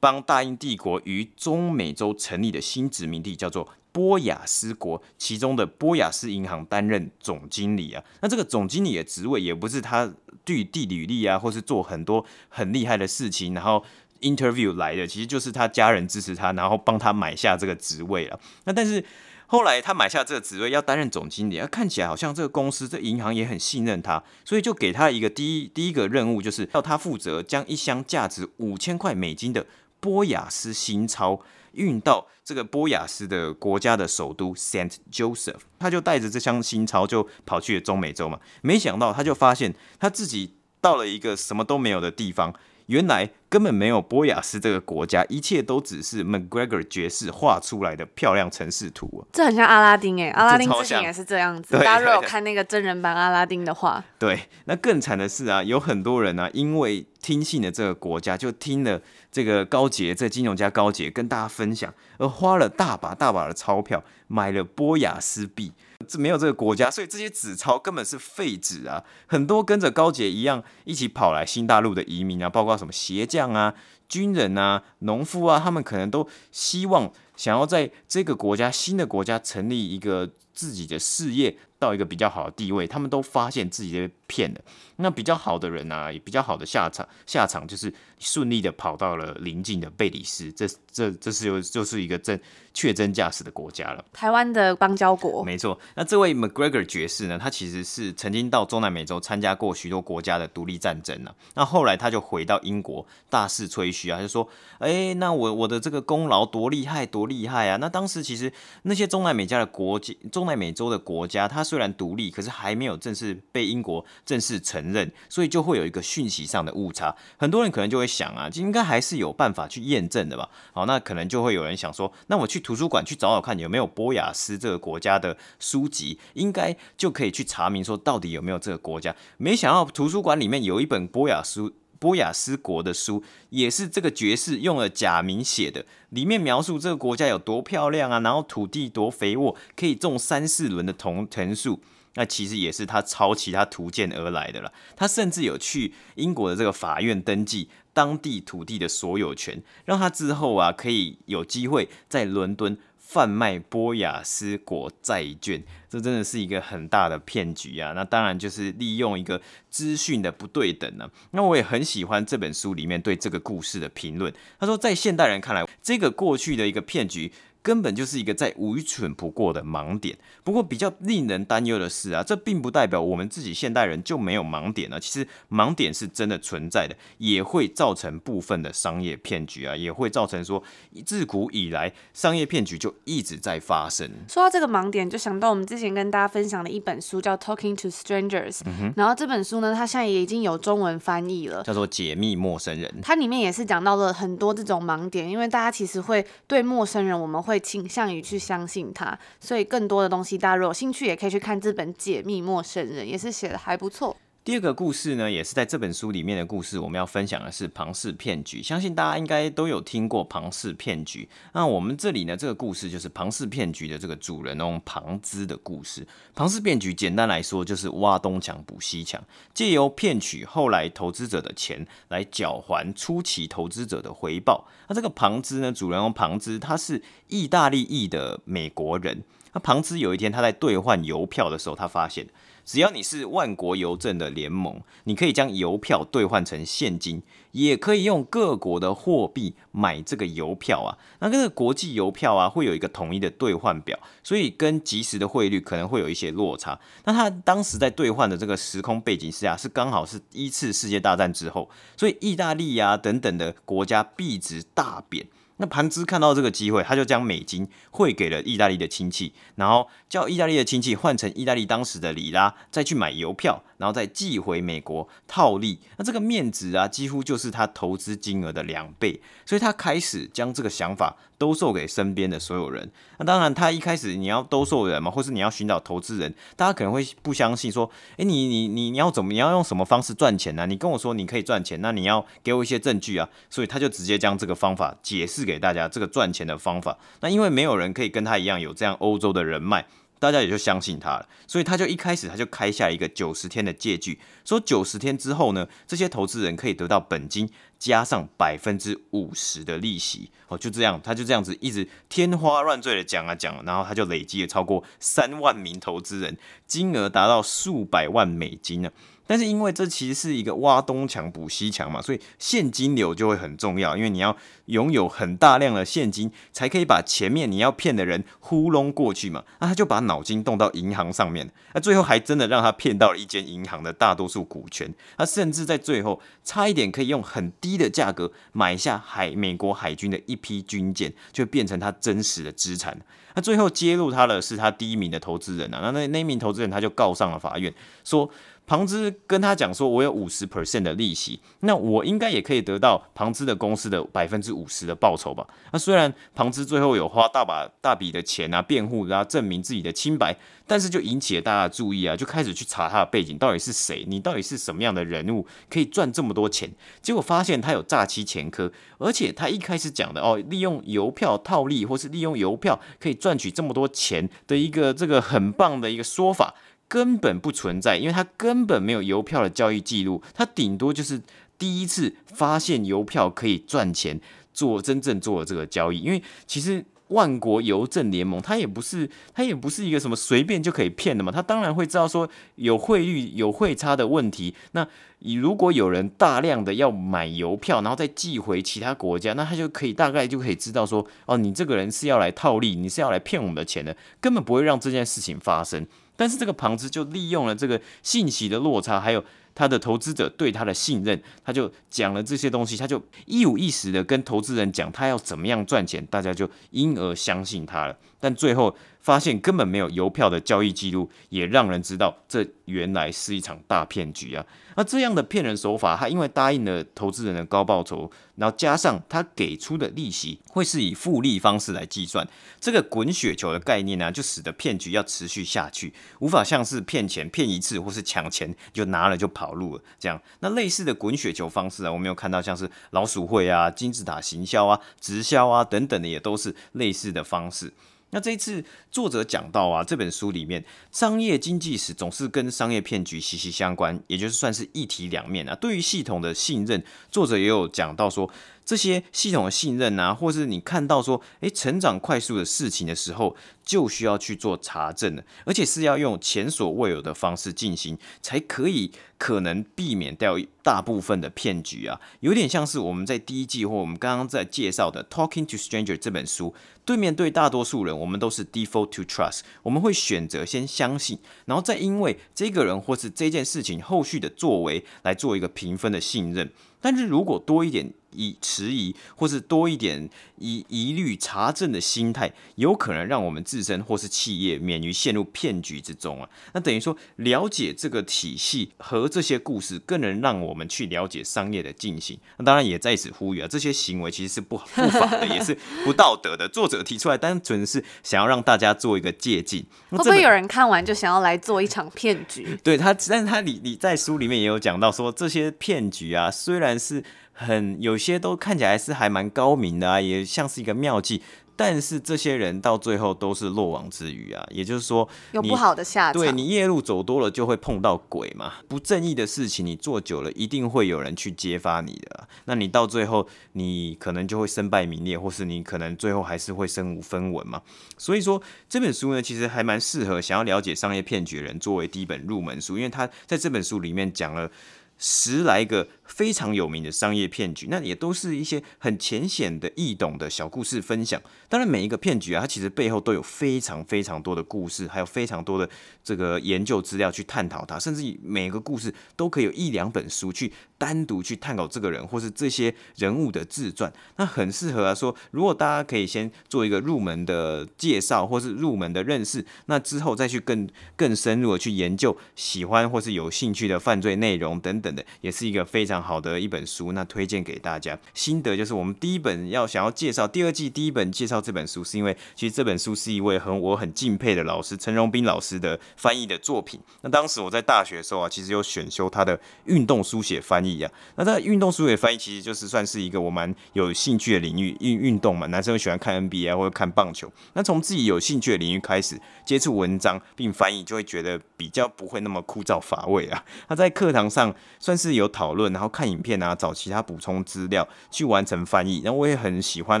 [0.00, 8.02] 帮大英帝国于中美洲成立的新殖民地，叫做波雅斯国，其中的波雅斯银行担任总经理啊。
[8.22, 10.10] 那这个总经理的职位也不是他
[10.42, 13.84] 对地履历啊，或是做很多很厉害的事情，然后。
[14.20, 18.38] Interview 来的其实就是他家人支持他，然后帮他买下这个职位了。
[18.64, 19.04] 那但是
[19.46, 29.66] 后来他买下这个职位，要担任总经理，看起来好像这个公司、这银行也很信任他，所以就给他一个第一第一个任务，就是要他负责将一箱价值五千块美金的
[29.98, 31.40] 波雅斯新钞
[31.72, 35.60] 运到这个波雅斯的国家的首都 Saint Joseph。
[35.78, 42.54] 他就带着这箱新钞就跑去了中美洲嘛，没想到他就发现他自己到了一个什么都没有的地方。
[42.90, 49.30] 原来根本没有波雅斯这个国家，一切都只是 MacGregor 爵士画出来的漂亮城市图啊！
[49.32, 51.78] 这很像阿拉丁哎，阿拉丁之前也是这样子。
[51.78, 59.00] 大家如果有看那个真人版阿拉丁的话，对，那更惨的是啊，有很多人啊，因为听信了这个国家，就听了
[59.30, 65.72] 这个高杰，这个金融家高杰跟大家分享，而花了大把大把的钞票买了波雅斯币。
[66.10, 69.04] 是没有这个国家，所以这些纸钞根本是废纸啊！
[69.26, 73.74] 很多跟着高杰一样一起跑来新大陆的移民啊，包括什么鞋匠啊、
[74.08, 81.56] 军人啊、农夫啊，他们可能都希望想要在这个国家、新的国家成立一个自己的事业。
[81.80, 84.60] 到一个比较好的地位，他们都发现自己被骗了。
[84.96, 90.52] 那比较好的人啊，也比较好的下场，下场就是顺利的跑到了邻近的贝里斯。
[90.52, 92.38] 这这这是有就是一个真
[92.74, 94.04] 确真驾驶的国家了。
[94.12, 95.42] 台湾的邦交国。
[95.42, 95.80] 没错。
[95.94, 101.34] 那这位 MacGregor 爵士呢，他其实是曾经到中南美洲参加过许多国家的独立战争呢。
[101.54, 104.46] 那后来他就回到英国，大肆吹嘘啊，就说
[104.80, 117.14] ：“哎，那我我的这个功劳多厉害，多厉害啊！”那当时其实那些中南美洲的国家，中南美洲的国家，他虽然独立，可是还没有正式被英国正式承认，所以就会有一个讯息上的误差。
[117.36, 120.48] 很多人可能就会想啊，应该还是有办法去验证的吧？
[120.72, 129.14] 好，那可能就会有人想说，那我去图书馆去找找看有没有波雅斯这个国家的书籍，应该就可以去查明说到底有没有这个国家。
[129.36, 135.86] 没想到图书馆里面有一本波雅斯波雅斯国的书，也是这个爵士用了假名写的。
[136.08, 141.80] 里面描述这个国家有多漂亮啊，然后土地多肥沃，可以种三四轮的藤藤树。
[142.14, 144.72] 那其实也是他抄其他图鉴而来的了。
[144.96, 152.76] 他甚至有去英国的这个法院登记当地土地的所有权，让他之后啊可以有机会在伦敦
[153.12, 155.60] 贩卖波雅斯国债券。
[155.88, 157.92] 这真的是一个很大的骗局啊！
[157.96, 164.32] 那当然就是利用一个资讯的不对等呢、那我也很喜欢这本书里面对这个故事的评论。
[164.60, 167.32] 他说，在现代人看来，这个过去的一个骗局。
[167.62, 170.16] 根本就是一个再愚蠢不过的盲点。
[170.42, 174.98] 不过比较令人担忧的是啊，这并不代表我们自己现代人就没有盲点了。
[174.98, 180.62] 其实盲点是真的存在的，也会造成部分的商业骗局啊，也会造成说
[181.04, 184.10] 自古以来商业骗局就一直在发生。
[184.26, 192.90] 说到这个盲点，就想到我们之前跟大家分享的一本书叫《Talking to Strangers》，嗯，然后这本书呢，它现在也已经有中文翻译了，叫做《解密陌生人》。
[193.02, 197.49] 它里面也是讲到了很多这种盲点，因为大家其实会对陌生人，我们会。
[197.50, 204.16] 会倾向于去相信他，所以更多的东西，大家如果有兴趣，也可以去看这本《解密陌生人》，也是写的还不错。
[204.42, 206.78] 第二个故事呢，也是在这本书里面的故事。
[206.78, 211.28] 我们要分享的是庞氏骗局，相信大家应该都有听过庞氏骗局。
[211.52, 216.08] 那我们这里呢，这个故事就是庞氏骗局的这个主人翁庞兹的故事。
[216.34, 219.22] 庞氏骗局简单来说就是挖东墙补西墙，
[219.52, 224.66] 借由骗取后来投资者的钱来缴还初期投资者的回报。
[224.88, 229.22] 那这个庞兹呢，主人翁庞兹他是意大利裔的美国人。
[229.52, 232.26] 那庞兹有一天他在兑换邮票的时候，他发现。
[232.62, 237.20] 只要你是万国邮政的联盟，你可以将邮票兑换成现金，
[237.50, 240.96] 也可以用各国的货币买这个邮票啊。
[241.18, 246.78] 那这个国际邮票啊，会有一个统一的兑换表，所以跟即时的汇率可能会有一些落差。
[247.06, 255.26] 那他当时在兑换的这个时空背景下，是刚好是一次世界大战之后，所以意大利啊等等的国家币值大贬。
[255.60, 265.80] 那盘兹看到这个机会，他就将美金汇给了意大利的亲戚，然后叫意大利的亲戚换成意大利当时的里拉，再去买邮票，然后再寄回美国套利。
[265.96, 272.92] 那这个面值啊，几乎就是他投资金额的两倍，所以他开始将这个想法兜售给身边的所有人。
[273.18, 280.66] 那当然，他一开始你要兜售人嘛，或是你要寻找投资人，大家可能会不相信，说，诶，你你你你要怎么，你要用什么方式赚钱呢？
[280.66, 283.28] 你跟我说你可以赚钱，那你要给我一些证据啊。
[283.48, 286.98] 所以他就直接将这个方法解释给大家，这个赚钱的方法。
[287.20, 289.86] 那因为没有人可以跟他一样有这样欧洲的人脉。
[290.20, 300.30] 大家也就相信他了，所以他就一开始他就开下一个九十天的借据，说九十天之后呢，这些投资人可以得到本金加上百分之五十的利息。
[300.48, 308.90] 哦，就这样，他就这样子一直天花乱坠的讲啊讲，然后他就累积了超过三万名投资人，金额达到数百万美金呢。
[309.30, 319.44] 但是因为这其实是一个挖东墙补西墙嘛，所以现金流就会很重要，因为你要拥有很大量的现金，才可以把前面你要骗的人糊弄过去嘛。
[319.60, 333.00] 那他就把脑筋动到银行上面，那最后还真的让他骗到了一间银行的大多数股权，他甚至在最后差一点可以用很低的价格买下海美国海军的一批军舰，就变成他真实的资产。
[333.36, 337.72] 那最后揭露他的是他第一名的投资人啊，那那那名投资人他就告上了法院，
[338.02, 338.28] 说。
[338.70, 345.44] 庞兹跟他讲说：“我有五十 percent 的利息，那我应该也可以得到庞兹的公司的百分之五十的报酬吧？”
[345.74, 350.36] 那虽然庞兹最后有花大把大笔的钱啊，辩护，然后证明自己的清白，
[350.68, 354.04] 但是就引起了大家注意啊，就开始去查他的背景，到底是谁？
[354.06, 356.70] 你到底是什么样的人物，可以赚这么多钱？
[357.02, 366.54] 结果发现他有诈欺前科，而且他一开始讲的哦，利用邮票套利，或是利用邮票可以赚取这么多钱的一个这个很棒的一个说法。
[366.90, 371.22] 根本不存在，因为他根本没有邮票的交易记录，他顶多就是
[371.56, 374.20] 第一次发现邮票可以赚钱，
[374.52, 376.00] 做真正做了这个交易。
[376.00, 384.56] 因为其实万国邮政联盟，他也不是，他也不是一个什么随便就可以骗的嘛，他当然会知道说有汇率、有汇差的问题。
[384.72, 384.84] 那
[385.20, 395.86] 如果有人大量的要买邮票，然后再寄回其他国家，那他就可以大概就可以知道说，哦，你这个人是要来套利，你是要来骗我们的钱的，根本不会让这件事情发生。
[396.20, 407.96] 但是这个庞兹就利用了这个信息的落差，还有他的投资者对他的信任，他就讲了这些东西，他就一五一十的跟投资人讲他要怎么样赚钱，大家就因而相信他了。
[408.20, 414.44] 但最后发现根本没有邮票的交易记录，也让人知道这原来是一场大骗局啊！
[414.76, 422.26] 那这样的骗人手法，他因为答应了投资人的高报酬，然后加上他给出的利息会是以复利方式来计算，
[422.60, 430.20] 这个滚雪球的概念呢、就使得骗局要持续下去，无法像是骗钱骗一次或是抢钱就拿了就跑路了这样。
[430.38, 437.72] 那类似的滚雪球方式啊，我们有看到像是老鼠会啊、金字塔行销啊、直销啊等等的，也都是类似的方式。
[438.10, 445.54] 那这一次作者讲到啊，这本书里面商业经济史总是跟商业骗局息息相关，也就是算是一体两面啊。
[445.54, 448.28] 对于系统的信任，作者也有讲到说，
[448.70, 462.00] 这些系统的信任啊，或是你看到说，诶，成长快速的事情的时候，就需要去做查证了，而且是要用前所未有的方式进行，才可以可能避免掉大部分的骗局啊。
[462.20, 466.54] 有点像是我们在第一季或我们刚刚在介绍的《Talking to Stranger》这本书。
[466.84, 476.52] 对面对大多数人，我们都是 default to trust，我们会选择先相信，然后再因为这个人或是这件事情后续的作为来做一个评分的信任。
[476.80, 486.28] 但是如果多一点疑迟疑，或是多一点疑疑虑查证的心态，有可能让我们自身或是企业免于陷入骗局之中啊。
[486.52, 492.18] 那等于说，了解这个体系和这些故事，更能让我们去了解商业的进行。
[492.38, 496.48] 那当然也在此呼吁啊，这些行为其实是不不法的，也是不道德的。
[496.48, 499.64] 作者提出来，单纯是想要让大家做一个借鉴。
[499.90, 502.58] 会不会有人看完就想要来做一场骗局？
[502.62, 507.02] 对他，但是他你你在书里面也有讲到说，这些骗局啊，虽然是
[507.40, 511.22] 很有些都看起来是还蛮高明的啊，也像是一个妙计。
[511.56, 516.22] 但是这些人到最后都是落网之鱼啊，也就是说，有不好的下场。
[516.22, 518.54] 对，你夜路走多了，就会碰到鬼嘛。
[518.66, 522.26] 不正义的事情你做久了，一定会有人去揭发你的。
[522.46, 527.60] 那你到最后，你可能就会身败名裂，或是你可能最后还是会身无分文嘛。
[527.98, 534.50] 所以说这本书呢，其实还蛮适合想要了解商业骗局的人作为第一本入门书，因为他在这本书里面讲了
[534.96, 535.86] 十来个。
[536.10, 541.22] 非常有名的商业骗局，那也都是一些很浅显的、易懂的小故事分享。
[541.48, 545.70] 当然，每一个骗局啊，它其实背后都有非常非常多的故事，还有非常多的
[546.02, 547.78] 这个研究资料去探讨它。
[547.78, 553.92] 甚至每个故事都可以有一两本书去单独去探讨这个人或是这些人物的自传。
[554.16, 565.99] 那很适合啊，说如果大家可以先做一个入门的介绍，或是入门的认识，那之后再去更更深入的去研究喜欢或是有兴趣的犯罪内容等等的，也是一个非常。
[566.02, 567.98] 好的一本书，那推荐给大家。
[568.14, 576.80] 心得就是，我们第一本要想要介绍第二季第一本介绍这本书，是因为其实这本书是一位很我很敬佩的老师陈荣斌老师的翻译的作品。
[577.02, 580.90] 那当时我在大学的时候啊，其实有选修他的运动书写翻译啊。
[581.16, 587.30] 那他的运动书写翻译其实就是算是一个我蛮有兴趣的领域，运运动嘛，男生会喜欢看 NBA 或者看棒球。
[587.52, 593.44] 那从自己有兴趣的领域开始接触文章并翻译，就会觉得比较不会那么枯燥乏味啊。
[593.68, 595.89] 他在课堂上算是有讨论，然后。
[595.90, 599.02] 看影片啊，找其他补充资料去完成翻译。
[599.04, 600.00] 然后我也很喜欢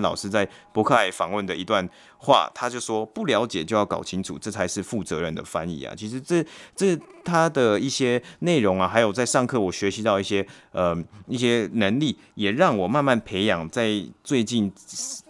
[0.00, 1.86] 老师在博客来访问的一段
[2.16, 6.42] 话，他就说：“不了解就要搞清楚，这才是负责任的翻译啊。”其实这
[6.74, 14.72] 这他的一些内容啊，还有在上课我学习到一些呃一些能力，也让我慢慢培养在最近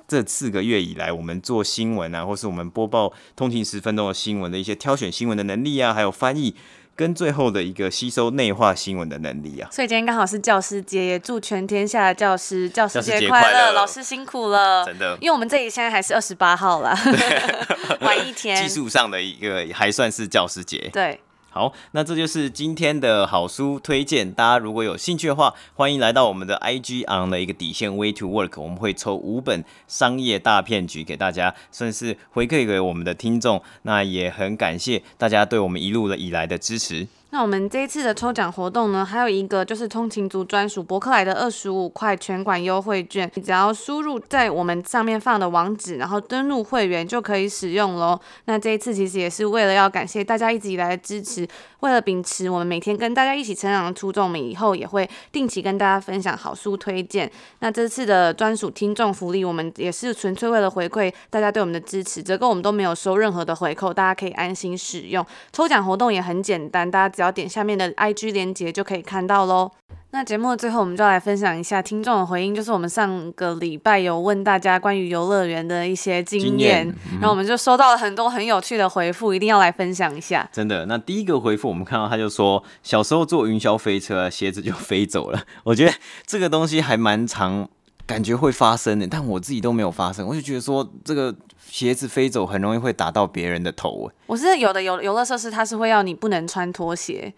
[0.06, 6.54] 这四个月以来，我们做新闻啊，或是我们播报通勤十分钟的新闻的一些挑选新闻的能力啊，还有翻译。
[7.01, 15.16] 跟最后的一个吸收内化新闻的能力啊，所以今天刚好是教师节，也祝全天下的教师教师节快乐，老师辛苦了，真的。
[15.18, 16.94] 因为我们这里现在还是二十八号啦，
[18.03, 21.18] 晚一天，技术上的一个还算是教师节，对。
[21.53, 24.30] 好，那这就是今天的好书推荐。
[24.30, 33.61] 大家如果有兴趣的话，欢迎来到我们的 IG on 的一个底线 Way to Work，我们会抽五本商业大骗局给大家，算是回馈给我们的听众。
[33.82, 37.09] 那也很感谢大家对我们一路的以来的支持。
[37.32, 48.18] 那我们这一次的抽奖活动呢，还有一个就是通勤族专属博客来的二十五块全馆优惠券，你只要输入在我们上面放的网址，然后登录会员就可以使用喽。
[48.46, 51.46] 那这一次其实也是为了要感谢大家一直以来的支持，
[51.78, 57.30] 为了秉持我们每天跟大家一起成长的初衷，我们以后也会定期跟大家分享好书推荐。
[57.60, 65.24] 那这次的专属听众福利，我们也是纯粹为了回馈大家对我们的支持，这个我们都没有收任何的回扣，大家可以安心使用。
[65.52, 67.19] 抽奖活动也很简单，大家。
[67.20, 69.70] 只要点下面的 IG 连接就可以看到喽。
[70.12, 80.48] 那节目的最后，我们就来分享一下听众的回应，就是我们上个礼拜有问大家关于游乐园的一些经验，经验然后我们就收到了很多很有趣的回复，一定要来分享一下。
[80.50, 85.42] 真的，那第一个回复我们看到他就说，小时候坐云霄飞车，鞋子就飞走了。
[85.64, 85.92] 我觉得
[86.26, 87.68] 这个东西还蛮常，
[88.07, 91.34] 感觉会发生的，但我自己都没有发生，我就觉得说这个。
[91.70, 94.11] 鞋子飞走很容易会打到别人的头。
[94.26, 97.32] 我是有的游游乐设施，它是会要你不能穿拖鞋。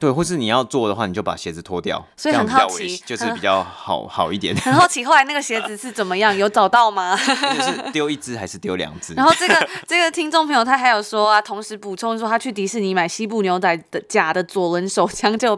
[0.00, 2.04] 对，或是你要做的话，你就把鞋子脱掉。
[2.16, 4.56] 所以很好奇，就是比较好好一点。
[4.58, 6.36] 很好奇，后来那个鞋子是怎么样？
[6.36, 7.14] 有找到吗？
[7.56, 9.14] 就是丢一只还是丢两只？
[9.16, 15.56] 然后这个这个听众朋友他还有说啊，同时补充说他去迪士尼买西部牛仔的假的左轮手枪就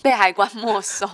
[0.04, 0.20] 被。
[0.20, 1.08] 海关没收。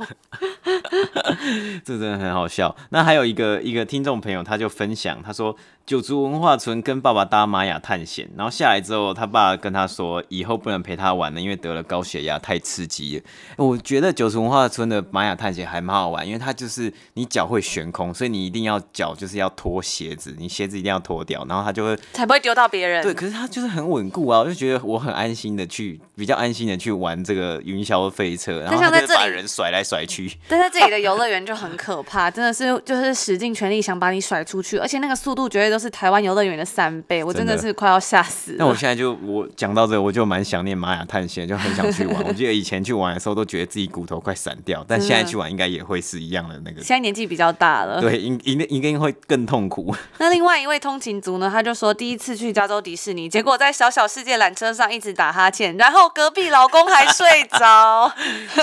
[1.84, 2.74] 这真的很好笑。
[2.91, 5.57] 那还有一个一个听众朋友，他就分享，他说。
[5.87, 13.24] 九族文化村跟爸爸搭玛雅探险，然后下来之后，他爸跟他说，以后不能陪他玩了，因为得了高血压，太刺激了。
[13.57, 23.05] 我觉得九族文化村的玛雅探险还蛮好玩，因为它就是你脚会悬空，所以你一定要脚就是要脱鞋子，你鞋子一定要脱掉，然后他就会才不会丢到别人。
[23.05, 30.33] 对，可是他就是很稳固啊，我就觉得我很安心的去，比较安心的去玩这个云霄飞车，然后他就把人甩来甩去。
[30.49, 38.57] 但在这里的游乐园就很可怕，真的是就是使尽全力想把你甩出去，而且那个速度绝对都是台湾游乐园的三倍，我真的是快要吓死了。
[38.59, 42.22] 那我现在就我讲到这个，我就蛮想念玛雅探险，就很想去玩。
[42.27, 46.83] 我记得以前去玩的时候，都觉得自己骨头快散掉，但现在去玩应该也会是一样的那个。
[46.83, 49.95] 现在年纪比较大了，对，应应应该会更痛苦。
[50.18, 57.27] 那另外一位通勤族呢，他就说第一次去加州迪士尼，结果在小小世界缆车上一直打哈欠，然后隔壁老公还睡
[57.59, 58.12] 着，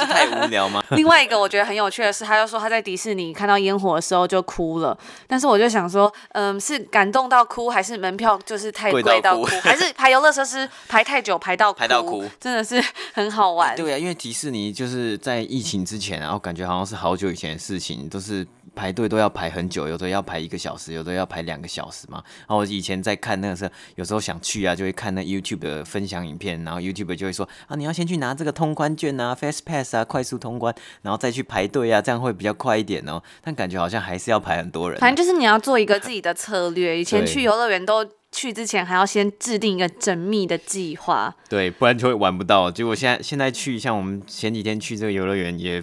[0.06, 0.84] 太无聊吗？
[0.92, 4.98] 另外一个我觉得很有趣的是，他就说他在迪士尼看到烟火的时候就哭了，
[5.28, 12.84] 但是我就想说，嗯，是感动到哭还是门票就是太贵到哭， 还是排游乐设施排太久排到哭，排到哭，真的是
[13.14, 13.76] 很好玩。
[13.76, 18.46] 对啊，因为迪士尼就是在疫情之前，然后感觉好像是好久以前的事情，都是
[18.76, 22.24] 排队都要排很久，有的要排一个小时，有的要排两个小时嘛。
[22.40, 33.22] 然后我以前在看那个时候，有时候想去啊，就会看那 YouTube 的分享影片，然后 YouTube 就会说啊，你要先去拿这个通关券啊，Fast Pass 啊，快速通关，然后再去排队啊，这样会比较快一点哦。
[33.44, 35.02] 但感觉好像还是要排很多人啊。
[35.02, 37.00] 反正就是你要做一个自己的策略。
[37.00, 38.06] 以前去游乐园都。
[38.36, 42.72] 去之前还要先制定一个缜密的计划，对，不然就会玩不到。
[42.72, 45.80] 结果现在现在去，像我们前几天去这个游乐园，也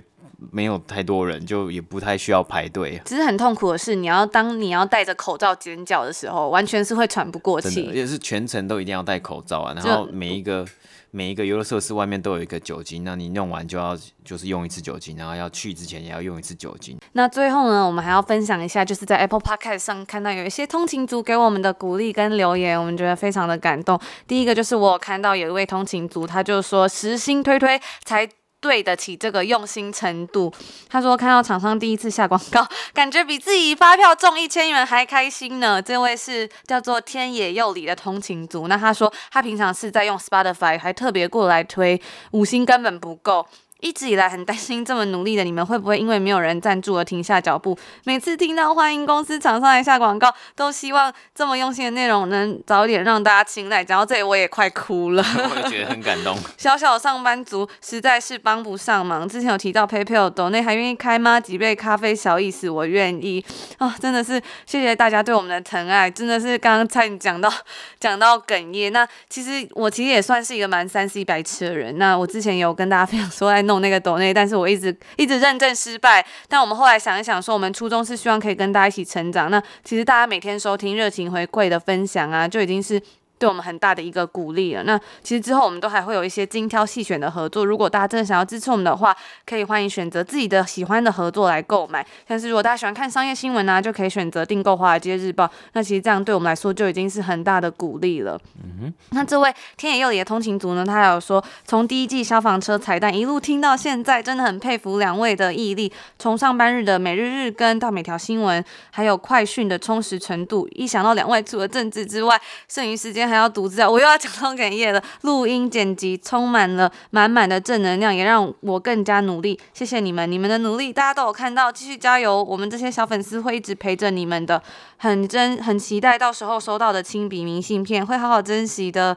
[0.50, 3.00] 没有太多人，就也不太需要排队。
[3.04, 9.72] 只是很痛苦的是，你要当你要戴着口罩尖叫的时候，完全是会喘不过气，也是全程都一定要戴口罩啊。
[9.74, 10.66] 然后每一个。
[11.12, 16.96] 每一个游乐设施外面都有一个酒精，那你弄完就要就是用一次酒精，然后要去之前也要用一次酒精。
[17.14, 24.00] 那最后呢，我们还要分享一下，就是在 Apple Podcast 上看到有一些通勤族给我们的鼓励跟留言，我们觉得非常的感动。
[24.28, 28.28] 第一个就是我有看到有一位通勤族，他就说实心推推才。
[28.60, 30.52] 对得起这个用心程度。
[30.88, 35.80] 他说看到厂商第一次下广告， 感觉比自己发票中一千元还开心呢。
[35.80, 38.68] 这位是叫做天野佑里的通勤族。
[38.68, 42.00] 那他说他平常是在用 Spotify，还特别过来推，
[42.32, 43.46] 五星根本不够。
[43.80, 47.76] 一直以来很担心这么努力的你们会不会因为没有人赞助而停下脚步？
[48.04, 53.82] 每次听到欢迎公司厂商来下广告，都希望这么用心的内容能早点让大家青睐。
[53.82, 56.36] 讲到这里我也快哭了， 我也觉得很感动。
[56.58, 59.26] 小小的上班族实在是帮不上忙。
[59.26, 61.40] 之前有提到 PayPal 抖内还愿意开吗？
[61.40, 63.42] 几杯咖啡小意思，我愿意
[63.78, 63.94] 啊、哦！
[63.98, 67.50] 真的是谢谢大家对我们的疼爱，真的是刚刚才讲到
[67.98, 68.92] 讲到哽咽。
[68.92, 71.96] 那其实我其实也算是一个蛮三 C 白痴的人。
[71.96, 73.69] 那我之前有跟大家分享说在。
[73.70, 76.26] 弄那个抖内，但是我一直一直认证失败。
[76.48, 79.48] 但我们后来想一想，说我们初衷是希望可以跟大家一起成长。
[79.50, 83.00] 那其实大家每天收听、热情回馈的分享啊，就已经是。
[83.40, 84.84] 对我们很大的一个鼓励了。
[84.84, 87.64] 那其实之后我们都还会有一些精挑细选的合作。
[87.64, 89.16] 如果大家真的想要支持我们的话，
[89.46, 92.06] 可以欢迎选择自己的喜欢的合作来购买。
[92.28, 95.46] 但是如果大家喜欢看商业新闻呢、就可以选择订购《华尔街日报》。
[95.72, 98.38] 那其实这样对我们来说就已经是很大的鼓励了。
[98.62, 98.94] 嗯哼。
[99.12, 105.90] 那这位天野佑里的通勤族呢，他有说，从第一季消防车彩蛋一路听到现在，真的很佩服两位的毅力。
[106.18, 112.38] 从上班日的每日日更到每条新闻，还有快讯的充实程度，一想到两位除了政治之外，
[112.68, 113.29] 剩余时间。
[113.30, 113.88] 还要独自啊！
[113.88, 115.02] 我又要讲到哽咽了。
[115.22, 119.58] 录音剪辑充满了满满的正能量，也让我更加努力。
[119.72, 122.42] 谢谢你们，你们的努力大家都有看到，继续加油！
[122.42, 124.60] 我们这些小粉丝会一直陪着你们的，
[124.98, 129.16] 很真很期待到时候收到的亲笔明信片，会好好珍惜的。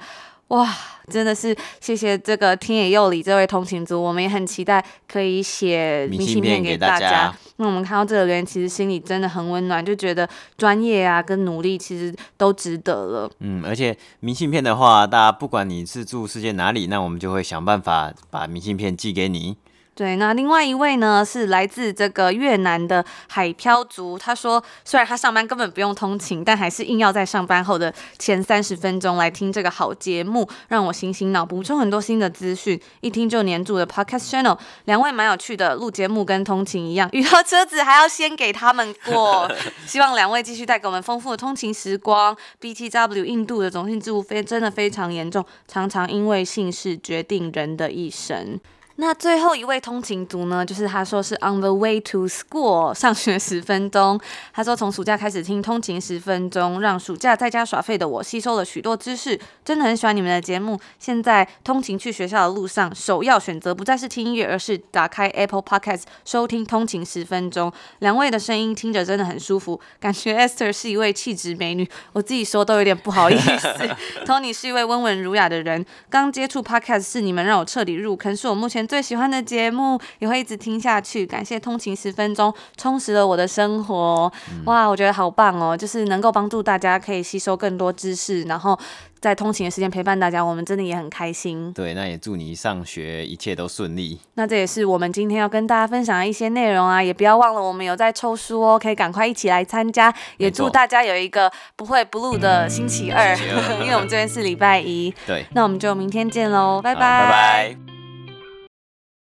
[0.50, 0.70] 哇，
[1.08, 7.34] 真的是谢谢这个天野佑里这位通勤族，我们也很期待可以写明信片给大家。
[7.58, 10.28] 那我们看到这个留言，其实心里真的很温暖，就觉得
[10.58, 13.32] 专业啊跟努力其实都值得了。
[13.40, 19.58] 嗯，而且明信片的话，大家不管你是住世界哪里，那我们就会想办法把明信片寄给你。
[19.96, 24.18] 对，那另外一位呢，是来自这个越南的海漂族。
[24.18, 32.80] 他说，虽然他上班根本不用通勤，但还是硬要在上班后的前三十分钟来听这个好节目，让我醒醒脑，补充很多新的资讯。
[33.02, 39.48] 一听就黏住的 Podcast Channel，两位蛮有趣的，录节目跟通勤一样，遇到车子还要先给他们过。
[39.86, 42.36] 希望两位继续带给我们丰富的通勤时光。
[42.60, 48.60] BTW 印度的种姓制度非真的非常严重，常常因为姓氏决定人的一生。
[48.98, 54.20] 那最后一位通勤族呢，就是他说是 on the way to school 上学十分钟。
[54.54, 60.80] 他说从暑假开始听通勤十分钟，让暑假在家耍废的我吸收了许多知识，真的很喜欢你们的节目。
[61.00, 67.74] 现在通勤去学校的路上，首要选择不再是听音乐，而是打开 Apple Podcast 收听通勤十分钟。
[67.98, 73.68] 两位的声音听着真的很舒服，感觉 Esther 是一位气质美女，我自己说都有点不好意思。
[74.24, 78.83] Tony 是一位温文儒雅的人，刚接触 Podcast 是你们让我彻底入坑，是我目前。
[78.88, 84.32] 最喜欢的节目也会一直听下去，感谢通勤十分钟充实了我的生活。
[84.52, 85.76] 嗯、哇，我觉得好棒哦！
[85.76, 88.78] 就是能够帮助大家可以吸收更多知识，然后
[89.20, 91.72] 在通勤的时间陪伴大家，我们真的也很开心。
[91.74, 94.20] 对，那也祝你上学一切都顺利。
[94.36, 100.14] 那这也是我们今天要跟大家分享的一些内容啊，也不要忘了我们有在抽书哦，可以赶快一起来参加。
[100.38, 105.14] 也祝大家有一个不会 blue 的星期二，嗯、星期二 因为我们这边是礼拜一。
[105.26, 107.02] 对，那我们就明天见喽，拜拜。
[107.02, 107.93] 拜拜。